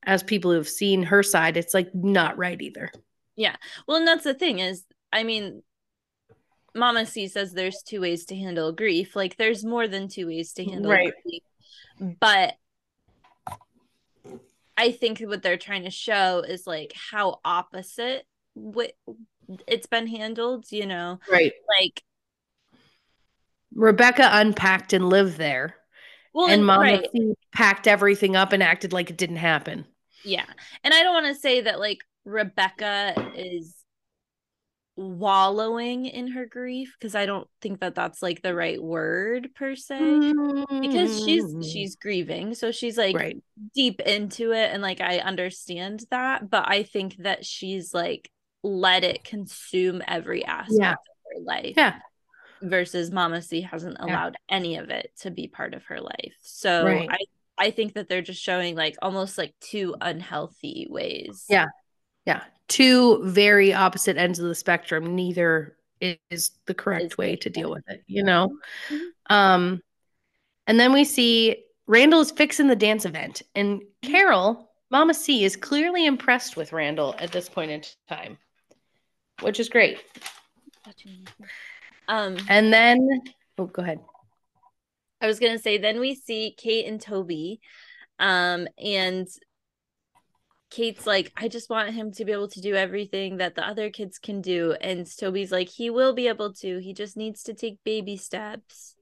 [0.04, 2.90] as people who've seen her side, it's like not right either.
[3.36, 3.56] Yeah.
[3.86, 5.62] Well, and that's the thing is, I mean,
[6.78, 9.16] Mama C says there's two ways to handle grief.
[9.16, 11.12] Like there's more than two ways to handle Right.
[11.22, 11.42] grief.
[12.20, 12.54] But
[14.76, 18.24] I think what they're trying to show is like how opposite
[18.54, 18.92] what
[19.66, 21.18] it's been handled, you know.
[21.30, 21.52] Right.
[21.80, 22.02] Like
[23.74, 25.76] Rebecca unpacked and lived there,
[26.32, 27.08] well and and, Mama right.
[27.12, 29.84] C packed everything up and acted like it didn't happen.
[30.24, 30.46] Yeah.
[30.84, 33.74] And I don't want to say that like Rebecca is
[34.98, 39.76] wallowing in her grief because I don't think that that's like the right word per
[39.76, 40.32] se.
[40.80, 43.18] because she's she's grieving so she's like Mm.
[43.20, 43.42] right.
[43.76, 48.28] deep into it and like i understand that but i think that she's like
[48.64, 50.92] let it consume every aspect Yeah.
[50.92, 50.98] of
[51.36, 51.98] her life Yeah.
[52.60, 54.06] versus mama c hasn't Yeah.
[54.06, 57.08] allowed any of it to be part of her life so Right.
[57.10, 57.18] i
[57.66, 61.66] i think that they're just showing like almost like two unhealthy ways Yeah.
[62.28, 62.44] Yeah.
[62.68, 65.16] Two very opposite ends of the spectrum.
[65.16, 65.78] Neither
[66.30, 68.58] is the correct way to deal with it, you know?
[68.90, 69.00] Mhm.
[69.30, 69.82] Um,
[70.66, 75.56] and then we see Randall is fixing the dance event, and Carol, Mama C, is
[75.56, 78.36] clearly impressed with Randall at this point in time,
[79.40, 80.04] which is great.
[82.08, 83.22] um And then,
[83.56, 84.00] oh, go ahead.
[85.22, 87.62] I was gonna say then we see Kate and Toby,
[88.18, 89.26] um, and
[90.70, 93.90] Kate's like, I just want him to be able to do everything that the other
[93.90, 96.78] kids can do, and Toby's like, he will be able to.
[96.78, 98.94] He just needs to take baby steps.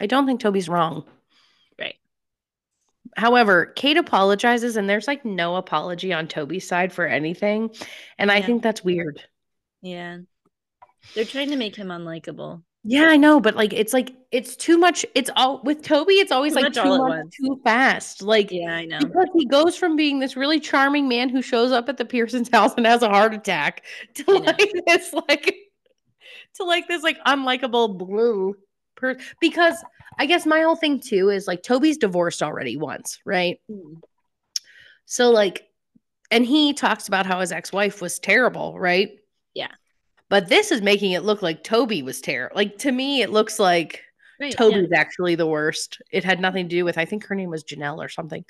[0.00, 1.04] I don't think Toby's wrong.
[1.78, 1.94] Right.
[3.16, 7.70] However, Kate apologizes, and there's like no apology on Toby's side for anything.
[8.18, 8.46] And I Yeah.
[8.46, 9.22] think that's weird.
[9.80, 10.18] Yeah.
[11.14, 12.62] They're trying to make him unlikable.
[12.84, 15.06] Yeah, I know, but like it's like it's too much.
[15.14, 18.22] It's all with Toby, it's always Too like too much too fast.
[18.22, 18.98] Like Yeah, I know.
[18.98, 22.48] because he goes from being this really charming man who shows up at the Pearson's
[22.52, 25.54] house and has a heart attack to like this like
[26.54, 28.56] to like this like unlikable blue
[28.96, 29.76] per because
[30.18, 33.60] I guess my whole thing too is like Toby's divorced already once, right?
[33.70, 34.00] Mm.
[35.04, 35.68] So like
[36.32, 39.18] and he talks about how his ex-wife was terrible, right?
[39.54, 39.68] Yeah.
[40.32, 42.56] But this is making it look like Toby was terrible.
[42.56, 44.02] Like to me it looks like
[44.40, 44.56] Right, yeah.
[44.56, 46.00] Toby's actually the worst.
[46.10, 48.42] It had nothing to do with I think her name was Janelle or something.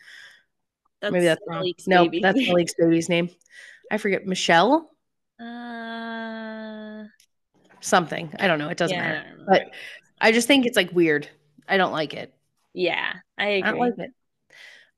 [1.02, 1.72] Maybe that's wrong.
[1.88, 2.20] No, baby.
[2.20, 3.30] that's Malik's baby's name.
[3.90, 4.92] I forget Michelle
[5.40, 7.02] uh,
[7.80, 8.32] something.
[8.38, 8.68] I don't know.
[8.68, 9.36] It doesn't yeah, matter.
[9.36, 9.46] don't.
[9.48, 9.62] But
[10.20, 11.28] I just think it's like weird.
[11.66, 12.32] I don't like it.
[12.74, 13.70] yeah, I I agree.
[13.72, 14.10] don't like it.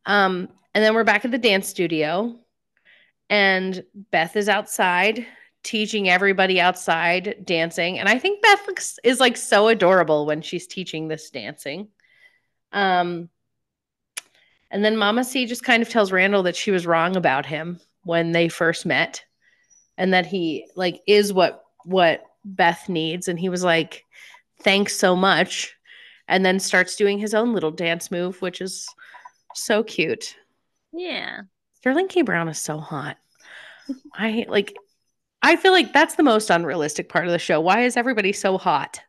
[0.04, 2.38] Um, and then we're back at the dance studio,
[3.30, 5.26] and Beth is outside
[5.64, 7.98] teaching everybody outside dancing.
[7.98, 11.88] And I think Beth looks is like so adorable when she's teaching this dancing.
[12.70, 13.30] Um,
[14.70, 17.80] and then Mama C just kind of tells Randall that she was wrong about him
[18.02, 19.24] when they first met,
[19.96, 23.28] and that he like is what what Beth needs.
[23.28, 24.04] And he was like,
[24.60, 25.74] "Thanks so much,"
[26.28, 28.88] and then starts doing his own little dance move, which is
[29.54, 30.36] so cute.
[30.92, 31.42] yeah.
[31.74, 32.22] Sterling K.
[32.22, 33.18] Brown is so hot.
[34.14, 34.74] I like
[35.44, 37.60] I feel like that's the most unrealistic part of the show.
[37.60, 39.00] Why is everybody so hot?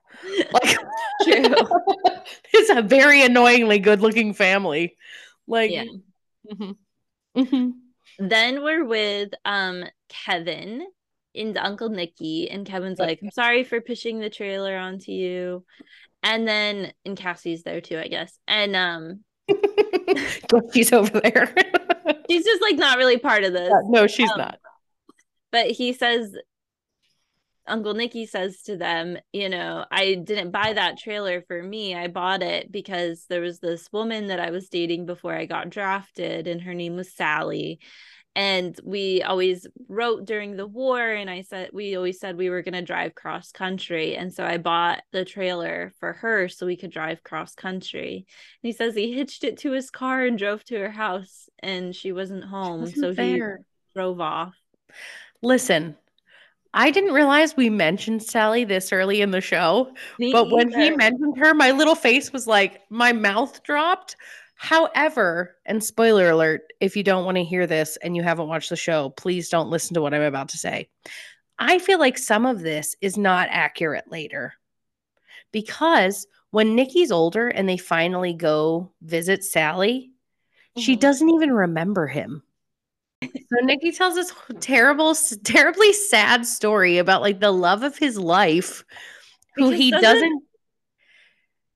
[0.52, 0.78] Like
[2.54, 4.96] it's a very annoyingly good-looking family.
[5.48, 5.86] Like Yeah.
[6.52, 6.76] mhm.
[7.38, 7.72] Mhm.
[8.20, 10.86] Then we're with um Kevin
[11.36, 15.66] and Uncle Nicky, and Kevin's like, I'm sorry for pushing the trailer onto you.
[16.24, 18.38] And then and Cassie's there too, I guess.
[18.48, 19.20] And um
[20.74, 21.54] she's over there.
[22.30, 23.72] she's just like not really part of this.
[23.90, 24.60] no, she's Um, not.
[25.52, 26.36] But he says
[27.68, 31.96] Uncle Nicky says to them, you know, I didn't buy that trailer for me.
[31.96, 35.70] I bought it because there was this woman that I was dating before I got
[35.70, 37.80] drafted, and her name was Sally.
[38.38, 42.62] And we always wrote during the war, and I said, we always said we were
[42.62, 44.18] going to drive cross country.
[44.18, 48.26] And so I bought the trailer for her so we could drive cross country.
[48.62, 51.96] And he says he hitched it to his car and drove to her house, and
[51.96, 52.82] she wasn't home.
[52.82, 53.42] Wasn't so he
[53.96, 54.54] drove off.
[55.46, 55.96] Listen,
[56.74, 60.90] I didn't realize we mentioned Sally this early in the show, Me but when he
[60.90, 64.16] mentioned her, my little face was like, my mouth dropped.
[64.56, 68.72] However, and spoiler alert, if you don't want to hear this and you haven't watched
[68.72, 70.90] the show, please don't listen to what I'm about to say.
[71.60, 74.56] I feel like some of this is not accurate later
[75.52, 80.12] because when Nicky's older and they finally go visit Sally,
[80.76, 81.02] she Mhm.
[81.02, 82.42] doesn't even remember him.
[83.24, 88.84] So Nicky tells this terrible, terribly sad story about like the love of his life,
[89.56, 90.44] who he doesn't- doesn't.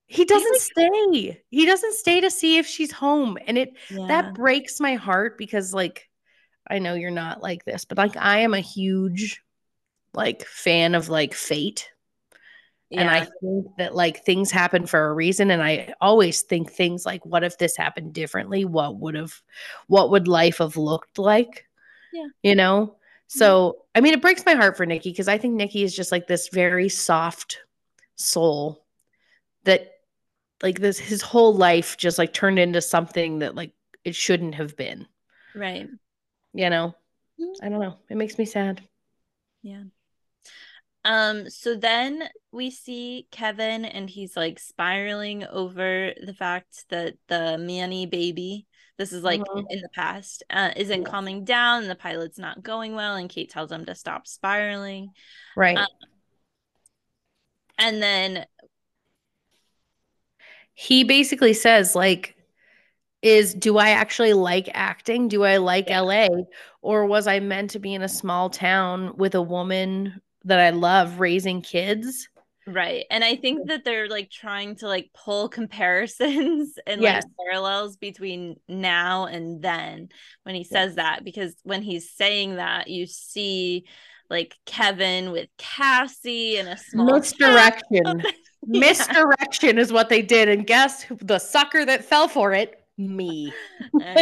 [0.07, 1.41] He doesn't like- stay.
[1.49, 4.07] He doesn't stay to see if she's home, and it Yeah.
[4.07, 6.09] that breaks my heart because like
[6.67, 9.41] I know you're not like this, but like I am a huge
[10.13, 11.89] like fan of like fate.
[12.91, 15.51] And I think that like things happen for a reason.
[15.51, 18.65] And I always think things like, what if this happened differently?
[18.65, 19.33] What would have,
[19.87, 21.67] what would life have looked like?
[22.11, 22.27] Yeah.
[22.41, 22.95] You know?
[23.27, 26.11] So, I mean, it breaks my heart for Nicky because I think Nicky is just
[26.11, 27.59] like this very soft
[28.15, 28.83] soul
[29.65, 29.91] that
[30.63, 33.73] like this, his whole life just like turned into something that like
[34.03, 35.05] it shouldn't have been,
[35.53, 35.87] Right.
[36.53, 36.95] you know?
[37.39, 37.53] Mhm.
[37.61, 37.97] I don't know.
[38.09, 38.81] It makes me sad.
[39.61, 39.83] Yeah.
[41.05, 47.57] Um, so then we see Kevin and he's like spiraling over the fact that the
[47.57, 49.65] Manny baby, this is like Mhm.
[49.69, 51.09] in the past, uh, isn't Yes.
[51.09, 55.13] calming down and the pilot's not going well, and Kate tells him to stop spiraling.
[55.55, 55.77] Right.
[55.77, 55.87] Uh,
[57.77, 58.45] And then
[60.73, 62.35] he basically says like
[63.21, 66.01] is do i actually like acting do i like Yeah.
[66.01, 66.27] la
[66.81, 70.69] or was i meant to be in a small town with a woman that i
[70.71, 72.27] love raising kids
[72.67, 73.05] Right.
[73.09, 77.23] And I think that they're like trying to like pull comparisons and Yes.
[77.23, 80.09] like parallels between now and then
[80.43, 83.85] when he says that because when he's saying that you see
[84.29, 88.31] like Kevin with Cassie in a small misdirection Yeah.
[88.67, 93.51] misdirection is what they did and guess who, the sucker that fell for it me
[93.93, 94.15] know.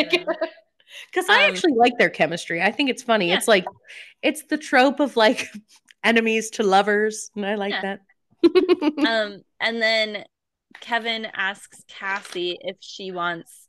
[1.12, 3.36] because i Um, actually like their chemistry i think it's funny Yeah.
[3.36, 3.66] it's like
[4.22, 5.50] it's the trope of like
[6.04, 7.30] enemies to lovers.
[7.36, 7.82] And i like Yeah.
[7.82, 8.00] that.
[8.98, 10.26] Um and then
[10.80, 13.68] Kevin asks Cassie if she wants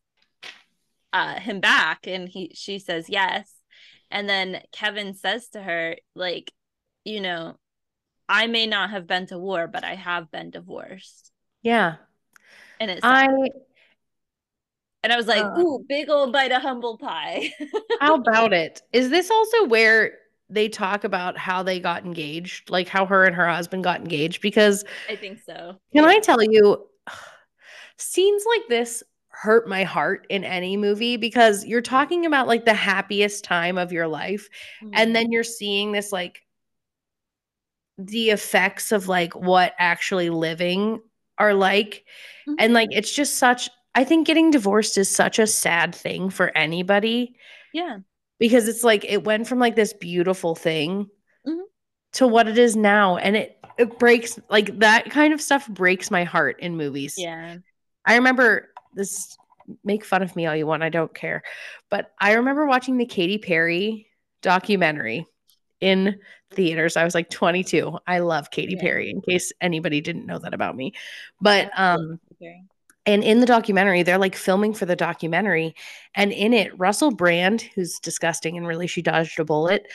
[1.13, 2.07] uh him back.
[2.07, 3.53] And he she says yes.
[4.11, 6.53] And then Kevin says to her like
[7.05, 7.57] you know
[8.29, 11.33] I may not have been to war but I have been divorced.
[11.63, 11.97] Yeah.
[12.81, 13.27] And it's i
[15.03, 17.53] and I was like uh, ooh big old bite of humble pie.
[18.01, 18.83] How about it?
[18.93, 20.13] Is this also where
[20.51, 24.41] they talk about how they got engaged, like how her and her husband got engaged?
[24.43, 26.87] Because I think so can I tell you,
[27.97, 32.75] scenes like this hurt my heart in any movie because you're talking about like the
[32.75, 34.49] happiest time of your life,
[34.83, 34.95] Mm-hmm.
[34.95, 36.43] and then you're seeing this like
[37.99, 41.01] the effects of like what actually living
[41.37, 42.05] are like.
[42.49, 42.55] Mhm.
[42.59, 46.57] And like it's just such I think getting divorced is such a sad thing for
[46.57, 47.35] anybody
[47.75, 47.99] yeah
[48.39, 51.09] because it's like it went from like this beautiful thing
[51.47, 51.63] Mhm.
[52.15, 56.11] to what it is now and it it breaks like that kind of stuff breaks
[56.11, 57.57] my heart in movies yeah
[58.05, 59.37] i remember this
[59.85, 61.43] make fun of me all you want i don't care
[61.91, 64.09] but i remember watching the Katy Perry
[64.43, 65.27] documentary
[65.81, 66.19] in
[66.53, 68.81] theaters i was like 22 i love Katy Yeah.
[68.81, 70.93] Perry in case anybody didn't know that about me
[71.41, 72.63] but um Okay.
[73.07, 75.75] And in the documentary, they're like filming for the documentary.
[76.15, 79.87] And in it, Russell Brand, who's disgusting and really she dodged a bullet,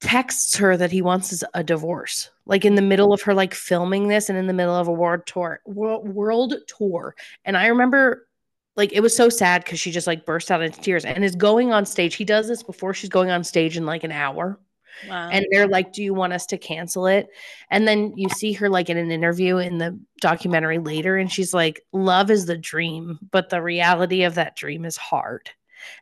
[0.00, 2.30] texts her that he wants a divorce.
[2.44, 4.92] Like in the middle of her like filming this and in the middle of a
[4.92, 7.14] world tour, world, tour.
[7.44, 8.28] And I remember
[8.76, 11.34] like it was so sad because she just like burst out into tears and is
[11.34, 12.14] going on stage.
[12.14, 14.60] He does this before she's going on stage in like an hour.
[15.08, 15.28] Wow.
[15.30, 17.28] and they're like do you want us to cancel it?
[17.70, 21.52] And then you see her like in an interview in the documentary later and she's
[21.52, 25.50] like love is the dream but the reality of that dream is hard.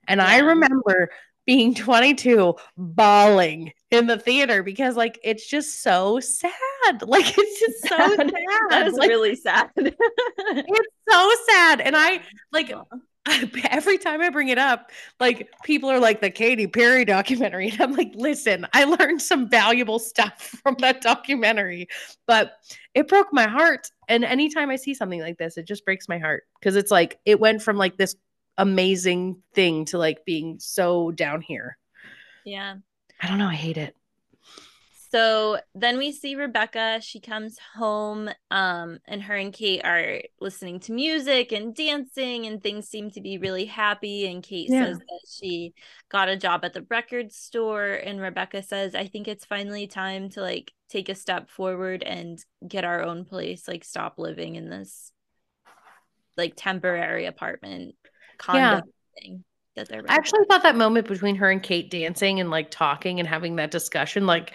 [0.07, 1.11] And i remember
[1.47, 6.51] being 22 bawling in the theater because like it's just so sad.
[7.07, 8.32] Like it's just so sad.
[8.70, 9.68] that was Like, really sad.
[9.76, 11.80] it's so sad.
[11.82, 12.20] And i
[12.53, 12.72] like
[13.70, 17.70] every time I bring it up, like people are like the Katy Perry documentary.
[17.70, 21.89] And I'm like, listen, I learned some valuable stuff from that documentary,
[22.27, 22.57] but
[22.95, 23.91] it broke my heart.
[24.09, 27.18] And anytime I see something like this, it just breaks my heart because it's like
[27.25, 28.14] it went from like this
[28.59, 31.77] amazing thing to like being so down here.
[32.45, 32.77] yeah.
[33.20, 33.49] I don't know.
[33.49, 33.97] I hate it.
[35.14, 36.98] So then we see Rebecca.
[37.00, 42.60] She comes home, um, and her and Kate are listening to music and dancing, and
[42.60, 44.26] things seem to be really happy.
[44.26, 44.86] And Kate Yeah.
[44.86, 45.72] says that she
[46.08, 50.30] got a job at the record store, and Rebecca says, "I think it's finally time
[50.30, 54.68] to like take a step forward and get our own place, like stop living in
[54.68, 55.12] this
[56.36, 57.94] like temporary apartment
[58.38, 58.80] condo Yeah.
[59.20, 59.44] thing
[59.76, 63.20] that they're I actually thought that moment between her and Kate dancing and like talking
[63.20, 64.52] and having that discussion, like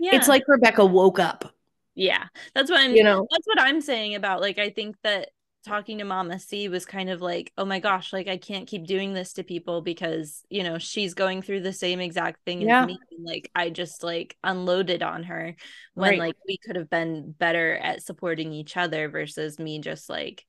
[0.00, 0.14] yeah.
[0.14, 1.52] it's like Rebecca woke up,
[1.94, 2.24] yeah,
[2.54, 3.26] that's what I'm you know?
[3.30, 5.30] that's what I'm saying about like I think that
[5.66, 8.86] talking to Mama C was kind of like, oh my gosh, like I can't keep
[8.86, 12.82] doing this to people because you know she's going through the same exact thing Yeah.
[12.82, 12.98] as me.
[13.10, 15.54] And, like I just like unloaded on her
[15.94, 16.18] when Right.
[16.18, 20.46] like we could have been better at supporting each other versus me just like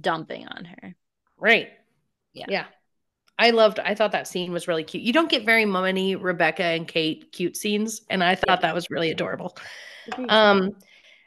[0.00, 0.94] dumping on her.
[1.36, 1.68] Right.
[2.32, 2.46] Yeah.
[2.48, 2.64] Yeah.
[3.40, 5.02] I loved I thought that scene was really cute.
[5.02, 8.90] You don't get very many Rebecca and Kate cute scenes and I thought that was
[8.90, 9.56] really adorable.
[10.28, 10.70] Um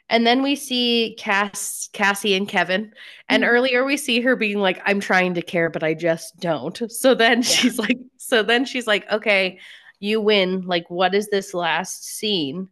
[0.08, 2.92] and then we see Cass Cassie and Kevin
[3.28, 3.48] and Mhm.
[3.48, 6.80] earlier we see her being like I'm trying to care but I just don't.
[6.90, 9.58] So then she's like so then she's like okay,
[9.98, 10.62] you win.
[10.62, 12.68] Like what is this last scene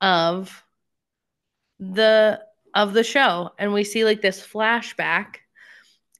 [0.00, 0.64] of
[1.78, 2.40] the
[2.74, 5.36] of the show and we see like this flashback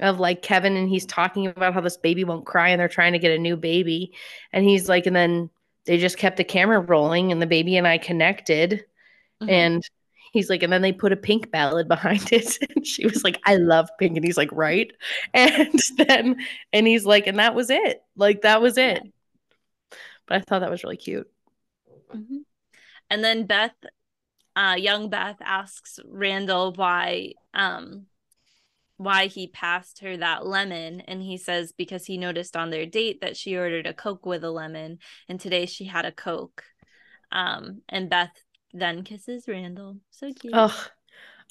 [0.02, 3.12] of like Kevin and he's talking about how this baby won't cry and they're trying
[3.14, 4.12] to get a new baby.
[4.52, 5.50] And he's like and then
[5.86, 8.84] they just kept the camera rolling and the baby and I connected.
[9.42, 9.50] Mhm.
[9.50, 9.82] and
[10.32, 12.58] he's like and then they put a pink ballad behind it.
[12.76, 14.16] And she was like I love pink.
[14.16, 14.92] And he's like right?
[15.34, 16.36] And then
[16.72, 18.02] and he's like and that was it.
[18.16, 19.02] Like that was it.
[20.26, 21.30] But I thought that was really cute.
[22.14, 22.44] Mhm.
[23.10, 23.74] And then Beth,
[24.56, 28.06] uh, young Beth asks Randall why, um,
[29.02, 33.20] why he passed her that lemon, and he says because he noticed on their date
[33.20, 34.98] that she ordered a Coke with a lemon,
[35.28, 36.64] and today she had a Coke.
[37.30, 38.32] Um, and Beth
[38.72, 39.98] then kisses Randall.
[40.10, 40.52] So cute.
[40.56, 40.86] oh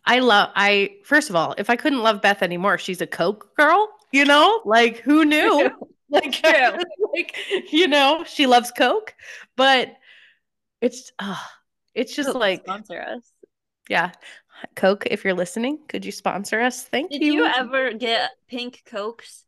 [0.05, 3.55] I love I first of all if I couldn't love Beth anymore she's a coke
[3.55, 5.69] girl you know like who knew
[6.09, 6.43] like,
[7.13, 7.37] like
[7.71, 9.13] you know she loves coke
[9.55, 9.93] but
[10.81, 11.37] it's uh,
[11.93, 13.31] it's just Coke, like sponsor us.
[13.89, 14.11] yeah
[14.75, 18.31] coke if you're listening could you sponsor us thank Did you Did you ever get
[18.47, 19.45] pink Cokes?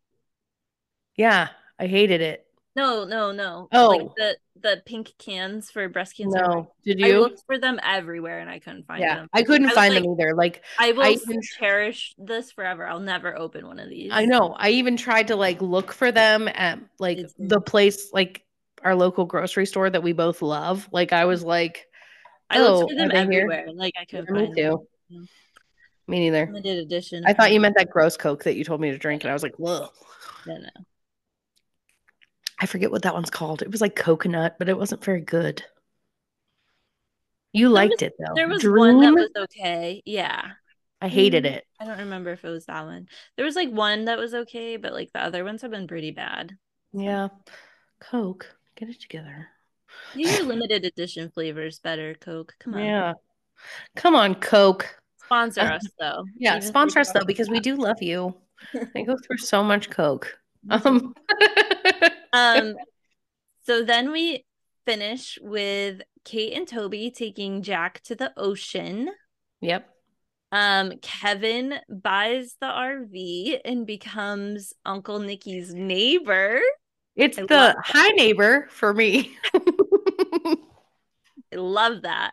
[1.15, 1.49] yeah
[1.79, 2.45] i hated it
[2.75, 3.67] No, no, no.
[3.71, 3.87] Oh.
[3.89, 6.39] like the the pink cans for breast cancer.
[6.39, 7.05] no did you?
[7.17, 9.29] I looked for them everywhere and I couldn't find yeah them.
[9.33, 12.85] i couldn't I find them either like I will I even- cherish this forever.
[12.87, 14.11] I'll never open one of these.
[14.13, 17.27] i know i even tried to like look for them at like you?
[17.39, 18.45] the place like
[18.83, 21.87] our local grocery store that we both love like i was like
[22.49, 23.23] I Oh, looked for them they here?
[23.49, 23.65] everywhere.
[23.73, 24.77] Like I couldn't Yeah, me find them.
[26.07, 27.23] Me neither Limited edition.
[27.25, 29.33] i thought you meant that gross coke that you told me to drink and i
[29.33, 29.87] was like whoa
[30.45, 30.69] No, no.
[32.59, 33.61] I forget what that one's called.
[33.61, 35.63] It was like coconut, but it wasn't very good.
[37.51, 38.33] You There liked was- it though.
[38.35, 40.01] There was Dream, one that was okay.
[40.05, 40.51] Yeah.
[41.01, 41.65] I hated it.
[41.79, 43.07] I don't remember if it was that one.
[43.35, 46.11] There was like one that was okay, but like the other ones have been pretty
[46.11, 46.55] bad.
[46.93, 47.29] Yeah.
[47.99, 49.49] Coke, get it together.
[50.13, 52.53] Do your limited edition flavors better, Coke.
[52.59, 52.83] Come on.
[52.85, 53.13] Yeah.
[53.97, 54.95] Come on, Coke.
[55.25, 56.23] Sponsor Uh, us though.
[56.37, 58.35] Yeah, Even sponsor us though because we do love you.
[58.95, 60.37] I go through so much Coke.
[60.69, 61.13] Um
[62.33, 62.75] um
[63.65, 64.45] so then we
[64.85, 69.09] finish with Kate and Toby taking Jack to the ocean.
[69.59, 69.89] Yep.
[70.53, 76.61] Um Kevin buys the RV and becomes Uncle Nicky's neighbor.
[77.15, 79.35] It's I the love hi neighbor for me.
[79.53, 80.55] I
[81.55, 82.31] love that.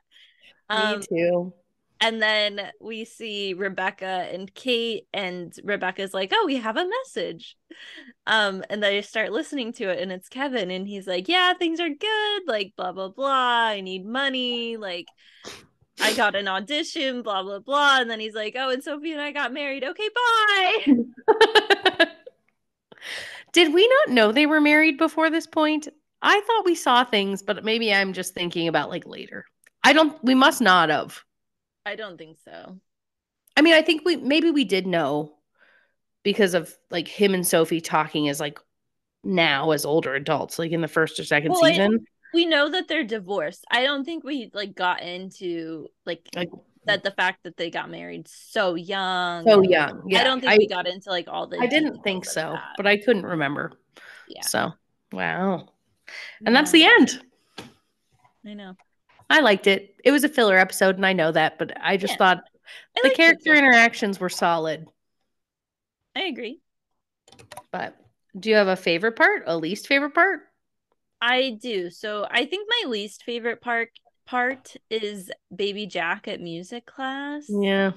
[0.68, 1.52] Um me too.
[2.00, 7.56] And then we see Rebecca and Kate and Rebecca's like, "Oh, we have a message."
[8.26, 11.80] Um and they start listening to it and it's Kevin and he's like, "Yeah, things
[11.80, 13.66] are good, like blah blah blah.
[13.68, 15.06] I need money, like
[16.00, 19.20] I got an audition, blah blah blah." And then he's like, "Oh, and Sophie and
[19.20, 19.84] I got married.
[19.84, 22.06] Okay, bye."
[23.52, 25.88] Did we not know they were married before this point?
[26.22, 29.44] I thought we saw things, but maybe I'm just thinking about like later.
[29.82, 30.22] I don't.
[30.22, 31.24] We must not have.
[31.86, 32.76] I don't think so.
[33.56, 35.34] I mean, I think we maybe we did know
[36.22, 38.58] because of like him and Sophie talking as like
[39.24, 42.04] now as older adults, like in the first or second Well, I- season.
[42.32, 43.64] We know that they're divorced.
[43.72, 46.50] I don't think we like got into like Like
[46.84, 49.44] that the fact that they got married so young.
[49.44, 50.04] so young.
[50.06, 51.58] Yeah, I don't think we got into like all the.
[51.58, 52.74] I didn't think so, that.
[52.76, 53.72] but I couldn't remember.
[54.28, 54.42] Yeah.
[54.42, 54.70] So
[55.12, 55.70] wow,
[56.46, 57.20] and that's the end.
[58.46, 58.76] I know.
[59.30, 59.96] I liked it.
[60.04, 62.18] It was a filler episode, and I know that, but I just Yeah.
[62.18, 62.44] thought
[62.96, 64.88] I the character interactions were solid.
[66.14, 66.60] I agree.
[67.72, 67.96] But
[68.38, 69.42] do you have a favorite part?
[69.46, 70.42] A least favorite part?
[71.20, 71.90] I do.
[71.90, 73.90] So I think my least favorite part
[74.26, 77.46] part is Baby Jack at music class.
[77.48, 77.92] Yeah,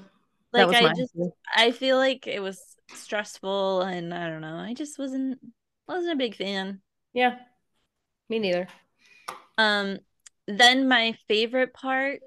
[0.53, 1.13] Like I mine just.
[1.55, 4.57] I feel like it was stressful and I don't know.
[4.57, 5.39] I just wasn't
[5.87, 6.81] wasn't a big fan.
[7.13, 7.37] yeah,
[8.29, 8.67] me neither.
[9.57, 9.99] Um
[10.47, 12.21] then my favorite part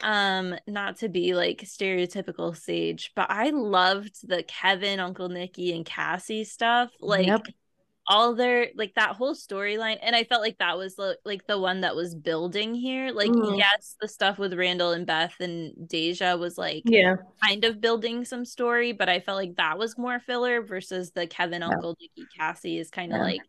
[0.00, 5.84] um not to be like stereotypical Saige, but I loved the Kevin, Uncle Nicky and
[5.86, 6.90] Cassie stuff.
[7.00, 7.46] Like Yep.
[8.08, 11.82] all their like that whole storyline and I felt like that was like the one
[11.82, 13.12] that was building here.
[13.12, 13.56] Like Mhm.
[13.56, 18.24] yes, the stuff with Randall and Beth and Deja was like Yeah, kind of building
[18.24, 21.76] some story, but I felt like that was more filler versus the Kevin Yeah.
[21.76, 23.22] Uncle Nicky Cassie is kind of Yeah.
[23.22, 23.42] like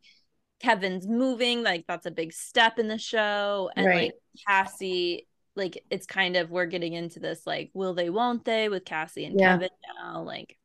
[0.64, 3.70] Kevin's moving, like that's a big step in the show.
[3.76, 4.14] And Right.
[4.14, 4.14] like
[4.48, 8.86] Cassie, like it's kind of we're getting into this like will they, won't they with
[8.86, 9.54] Cassie and Yeah.
[9.54, 9.70] Kevin
[10.02, 10.24] now.
[10.24, 10.58] Like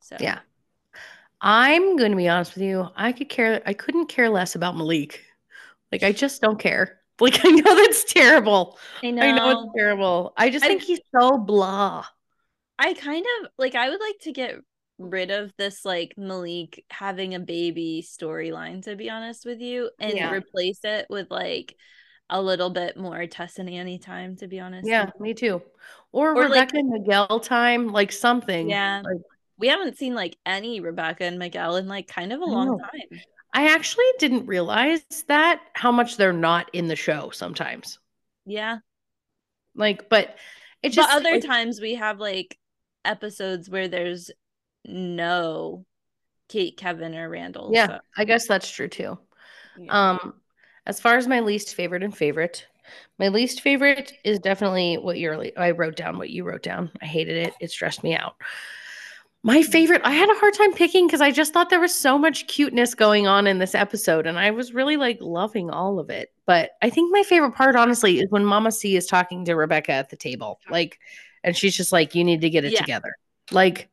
[0.00, 0.40] so yeah.
[1.40, 2.88] I'm going to be honest with you.
[2.96, 3.62] I could care.
[3.66, 5.24] I couldn't care less about Malik.
[5.90, 6.98] Like I just don't care.
[7.20, 8.78] Like I know that's terrible.
[9.02, 9.22] I know.
[9.22, 10.32] I know it's terrible.
[10.36, 12.04] I just I- think he's so blah.
[12.78, 14.56] I kind of like I would like to get
[14.98, 20.14] rid of this like Malik having a baby storyline to be honest with you and
[20.14, 20.30] Yeah.
[20.30, 21.74] replace it with like
[22.30, 24.88] a little bit more Tess and Annie time to be honest.
[24.88, 25.60] Yeah, me too.
[26.12, 28.70] Or, Or, like- Rebecca and Miguel time, like something.
[28.70, 29.02] Yeah.
[29.04, 29.22] Like,
[29.58, 33.20] we haven't seen like any Rebecca and Miguel in like kind of a long time.
[33.54, 37.98] I actually didn't realize that how much they're not in the show sometimes.
[38.46, 38.78] Yeah.
[39.74, 40.36] Like, but
[40.82, 42.58] it just but other like, times we have like
[43.04, 44.30] episodes where there's
[44.84, 45.84] no
[46.48, 47.72] Kate, Kevin, or Randall.
[47.72, 49.18] Yeah, so, I guess that's true too.
[49.76, 50.10] yeah.
[50.10, 50.34] Um,
[50.86, 52.66] as far as my least favorite and favorite,
[53.18, 55.46] my least favorite is definitely what you're.
[55.56, 56.90] I wrote down what you wrote down.
[57.00, 57.54] I hated it.
[57.60, 58.34] It stressed me out.
[59.44, 62.16] My favorite, I had a hard time picking because I just thought there was so
[62.16, 66.10] much cuteness going on in this episode, and I was really like loving all of
[66.10, 66.32] it.
[66.46, 69.92] But I think my favorite part, honestly, is when Mama C is talking to Rebecca
[69.92, 70.98] at the table, like,
[71.42, 72.78] and she's just like, "You need to get it Yeah.
[72.78, 73.16] together,"
[73.50, 73.88] like,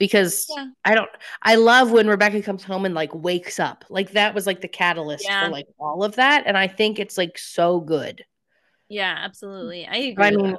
[0.00, 0.66] because Yeah.
[0.84, 1.10] I don't.
[1.42, 3.84] I love when Rebecca comes home and like wakes up.
[3.88, 5.44] Like that was like the catalyst Yeah.
[5.44, 8.24] for like all of that, and I think it's like so good.
[8.88, 9.86] yeah, absolutely.
[9.86, 10.24] I agree.
[10.24, 10.56] I mean.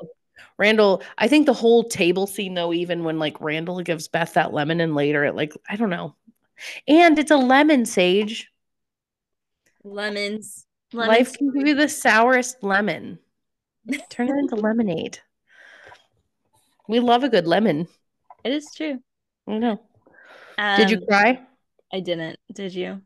[0.57, 1.03] Randall.
[1.17, 4.79] I think the whole table scene though, even when like Randall gives Beth that lemon,
[4.79, 6.15] and later it like I don't know,
[6.87, 8.45] and it's a lemon Saige.
[9.83, 10.65] lemons.
[10.93, 13.19] Life can give you the sourest lemon.
[14.09, 15.19] Turn it into lemonade.
[16.87, 17.87] We love a good lemon.
[18.43, 18.99] It is true.
[19.47, 19.81] I know.
[20.77, 21.41] Did you Um, cry?
[21.93, 22.39] I didn't.
[22.53, 23.01] Did you?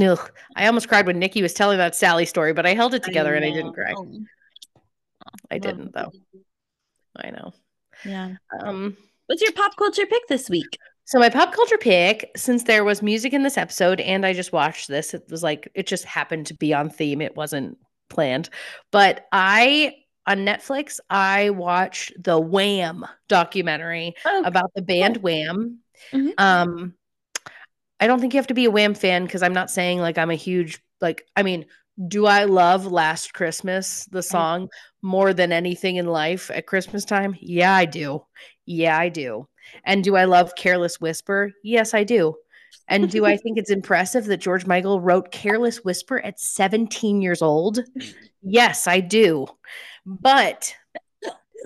[0.00, 0.30] Ugh.
[0.56, 3.34] I almost cried when Nicky was telling that Sally story, but I held it together
[3.34, 3.92] and I didn't cry.
[3.96, 4.06] Oh,
[5.50, 6.12] I love didn't though.
[7.16, 7.52] I know.
[8.04, 8.34] Yeah.
[8.62, 10.78] Um What's your pop culture pick this week?
[11.04, 14.52] so my pop culture pick, since there was music in this episode and I just
[14.52, 17.20] watched this, it was like it just happened to be on theme.
[17.20, 17.76] It wasn't
[18.08, 18.48] planned.
[18.92, 19.96] But I
[20.30, 25.80] on Netflix, I watched the Wham documentary Oh, about the band Wham.
[26.12, 26.32] Mhm.
[26.38, 26.94] Um,
[27.98, 30.18] I don't think you have to be a Wham fan because I'm not saying like
[30.18, 31.26] I'm a huge like.
[31.36, 31.66] I mean,
[32.08, 34.68] do I love Last Christmas the song
[35.02, 37.36] more than anything in life at Christmas time?
[37.40, 38.24] Yeah, I do.
[38.64, 39.48] Yeah, I do.
[39.84, 41.52] And do I love Careless Whisper?
[41.62, 42.36] Yes, I do.
[42.88, 47.42] And do I think it's impressive that George Michael wrote Careless Whisper at 17 years
[47.42, 47.80] old?
[48.42, 49.46] Yes, I do.
[50.10, 50.74] But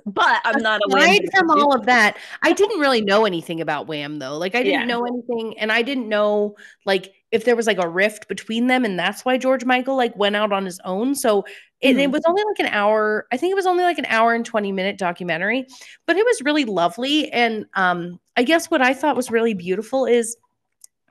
[0.07, 3.61] but I'm not a aside Wham from all of that, I didn't really know anything
[3.61, 4.37] about Wham though.
[4.37, 4.87] Like I didn't Yeah.
[4.87, 8.85] know anything, and I didn't know like if there was like a rift between them,
[8.85, 11.15] and that's why George Michael like went out on his own.
[11.15, 11.45] So
[11.81, 12.13] it, it Mhm.
[12.13, 13.27] was only like an hour.
[13.33, 15.67] I think it was only like an hour and twenty minute documentary,
[16.07, 17.31] but it was really lovely.
[17.33, 20.37] And um, I guess what I thought was really beautiful is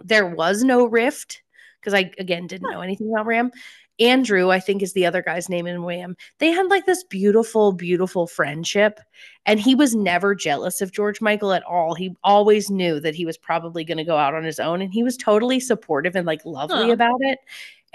[0.04, 1.42] there was no rift
[1.80, 3.52] because I again didn't know anything about Wham.
[4.00, 6.16] Andrew, I think, is the other guy's name in Wham.
[6.40, 9.00] They had like this beautiful, beautiful friendship.
[9.46, 11.94] And he was never jealous of George Michael at all.
[11.94, 14.82] He always knew that he was probably going to go out on his own.
[14.82, 16.92] And he was totally supportive and like lovely Huh.
[16.94, 17.40] about it.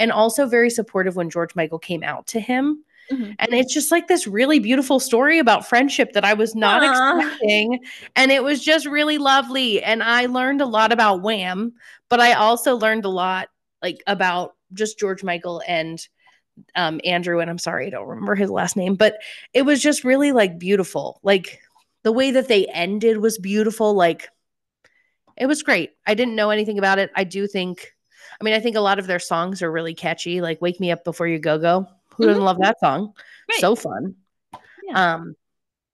[0.01, 2.85] and also very supportive when George Michael came out to him.
[3.11, 3.35] Mhm.
[3.41, 7.19] And it's just like this really beautiful story about friendship that I was not Aw.
[7.19, 7.81] expecting.
[8.15, 9.83] And it was just really lovely.
[9.83, 11.73] And I learned a lot about Wham,
[12.09, 13.49] but I also learned a lot
[13.83, 16.07] like about just George Michael and
[16.75, 17.41] um, Andrew.
[17.41, 19.19] And I'm sorry, I don't remember his last name, but
[19.53, 21.21] it was just really like beautiful.
[21.23, 21.61] Like
[22.03, 23.95] the way that they ended was beautiful.
[23.95, 24.29] Like
[25.37, 25.93] it was great.
[26.07, 27.11] I didn't know anything about it.
[27.15, 27.95] I do think,
[28.41, 30.41] I mean, I think a lot of their songs are really catchy.
[30.41, 33.13] Like "Wake Me Up Before You Go Go." Who doesn't love that song?
[33.49, 33.61] Right.
[33.61, 34.17] So fun.
[34.85, 35.15] Yeah.
[35.15, 35.37] Um,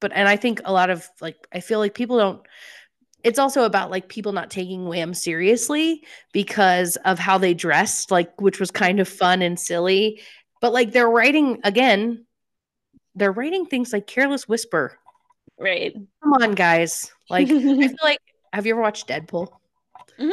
[0.00, 2.42] but and I think a lot of like I feel like people don't.
[3.24, 8.40] It's also about like people not taking Wham seriously because of how they dressed, like
[8.40, 10.20] which was kind of fun and silly.
[10.60, 12.26] But like they're writing again,
[13.14, 14.98] they're writing things like "Careless Whisper."
[15.58, 15.94] Right.
[16.22, 17.10] Come on, guys!
[17.30, 18.20] Like I feel like
[18.52, 19.48] have you ever watched Deadpool?
[20.20, 20.32] Mhm.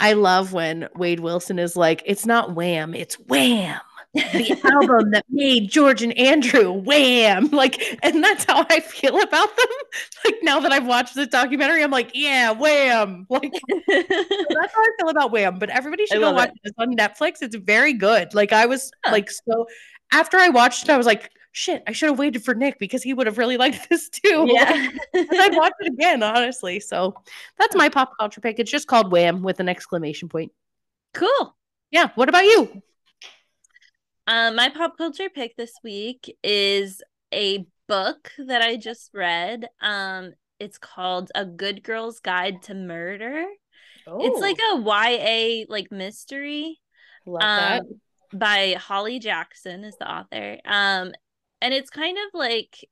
[0.00, 3.80] I love when Wade Wilson is like, it's not wham, it's wham.
[4.14, 7.48] The album that made George and Andrew wham.
[7.52, 9.66] Like, and that's how I feel about them.
[10.24, 13.26] Like now that I've watched this documentary, I'm like, yeah, wham.
[13.30, 15.58] Like that's how I feel about wham.
[15.58, 16.60] But everybody should go watch it.
[16.64, 17.42] this on Netflix.
[17.42, 18.34] It's very good.
[18.34, 19.12] Like I was Huh.
[19.12, 19.66] like so
[20.12, 23.02] after I watched it, I was like, shit, I should have waited for Nick because
[23.02, 24.46] he would have really liked this too.
[24.48, 24.88] yeah.
[25.12, 26.80] And I'd watch it again, honestly.
[26.80, 27.14] So
[27.58, 28.58] that's my pop culture pick.
[28.58, 30.52] It's just called Wham with an exclamation point.
[31.14, 31.56] cool.
[31.90, 32.08] Yeah.
[32.16, 32.82] What about you?
[34.26, 37.02] Um, my pop culture pick this week is
[37.32, 39.68] a book that I just read.
[39.80, 43.44] Um, it's called A Good Girl's Guide to Murder.
[44.06, 46.80] It's like a YA like mystery.
[47.26, 47.80] love that.
[47.80, 48.00] um,
[48.32, 50.58] by Holly Jackson is the author.
[50.64, 51.12] Um
[51.60, 52.86] and it's kind of like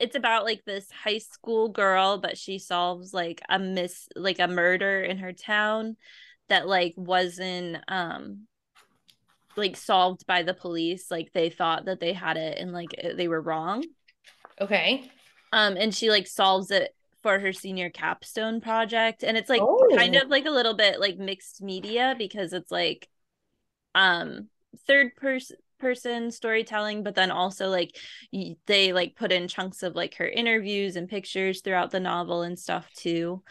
[0.00, 4.48] it's about like this high school girl but she solves like a miss like a
[4.48, 5.96] murder in her town
[6.48, 8.46] that like wasn't um
[9.56, 13.28] like solved by the police like they thought that they had it and like they
[13.28, 13.84] were wrong
[14.60, 15.10] Okay.
[15.52, 19.62] um and she like solves it for her senior capstone project and it's like
[19.96, 20.22] kind Oh.
[20.22, 23.08] of like a little bit like mixed media because it's like
[23.94, 24.48] um
[24.86, 27.94] third person person storytelling but then also like
[28.32, 32.42] y- they like put in chunks of like her interviews and pictures throughout the novel
[32.42, 33.42] and stuff too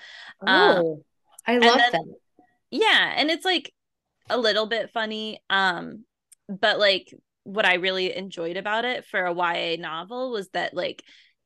[0.45, 1.03] Uh, Oh,
[1.45, 2.05] I love then- that.
[2.71, 3.71] yeah and it's like
[4.29, 6.05] a little bit funny um
[6.47, 7.13] but like
[7.43, 11.03] what i really enjoyed about it for a ya novel was that like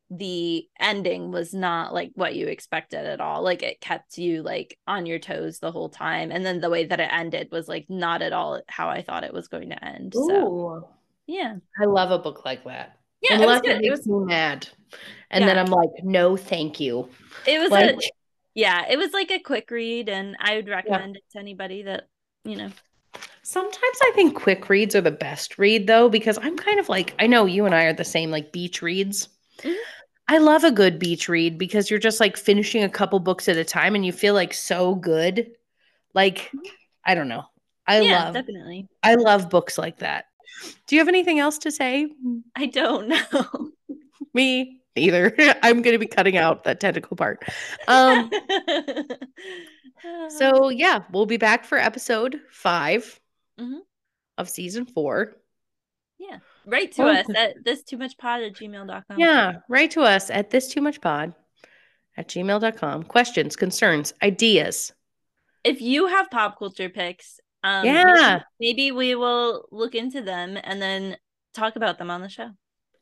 [0.09, 4.77] the ending was not like what you expected at all like it kept you like
[4.87, 7.85] on your toes the whole time and then the way that it ended was like
[7.89, 10.87] not at all how i thought it was going to end so
[11.25, 12.97] yeah I love a book like that.
[13.21, 14.67] yeah it was Unless it, good it makes was me mad.
[15.29, 17.09] And then I'm like, no, thank you.
[17.45, 17.97] it was Like, a
[18.53, 22.07] yeah it was like a quick read and i would recommend it to anybody that
[22.47, 22.71] you know
[23.43, 27.15] sometimes I think quick reads are the best read though, because I'm kind of like,
[27.19, 29.29] I know you and I are the same, like beach reads.
[29.63, 29.75] Mhm.
[30.27, 33.55] I love a good beach read because you're just like finishing a couple books at
[33.57, 35.51] a time and you feel like so good.
[36.13, 36.51] Like,
[37.05, 37.45] I don't know.
[37.87, 40.25] I yeah love definitely I love books like that.
[40.87, 42.09] Do you have anything else to say?
[42.55, 43.71] i don't know
[44.33, 45.33] Me either.
[45.63, 47.43] I'm going to be cutting out that tentacle part.
[47.87, 48.29] Um
[50.29, 53.19] so yeah, we'll be back for episode 5
[53.59, 53.79] Mhm.
[54.37, 55.35] of season 4.
[56.19, 56.39] Yeah.
[56.65, 57.07] write to Oh.
[57.07, 60.81] us at this too much pod at gmail.com Yeah, write to us at this too
[60.81, 61.33] much pod
[62.17, 63.03] at gmail.com.
[63.03, 64.93] Questions, concerns, ideas.
[65.63, 68.41] if you have pop culture picks um Yeah.
[68.59, 71.17] maybe, maybe we will look into them and then
[71.53, 72.51] talk about them on the show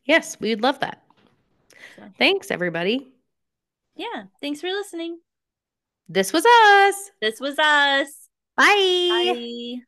[0.06, 1.02] Yes, we would love that.
[1.96, 2.04] So.
[2.20, 3.08] Thanks, everybody.
[3.96, 5.20] yeah thanks for listening
[6.08, 7.12] This was us.
[7.22, 9.10] this was us Bye.
[9.10, 9.86] bye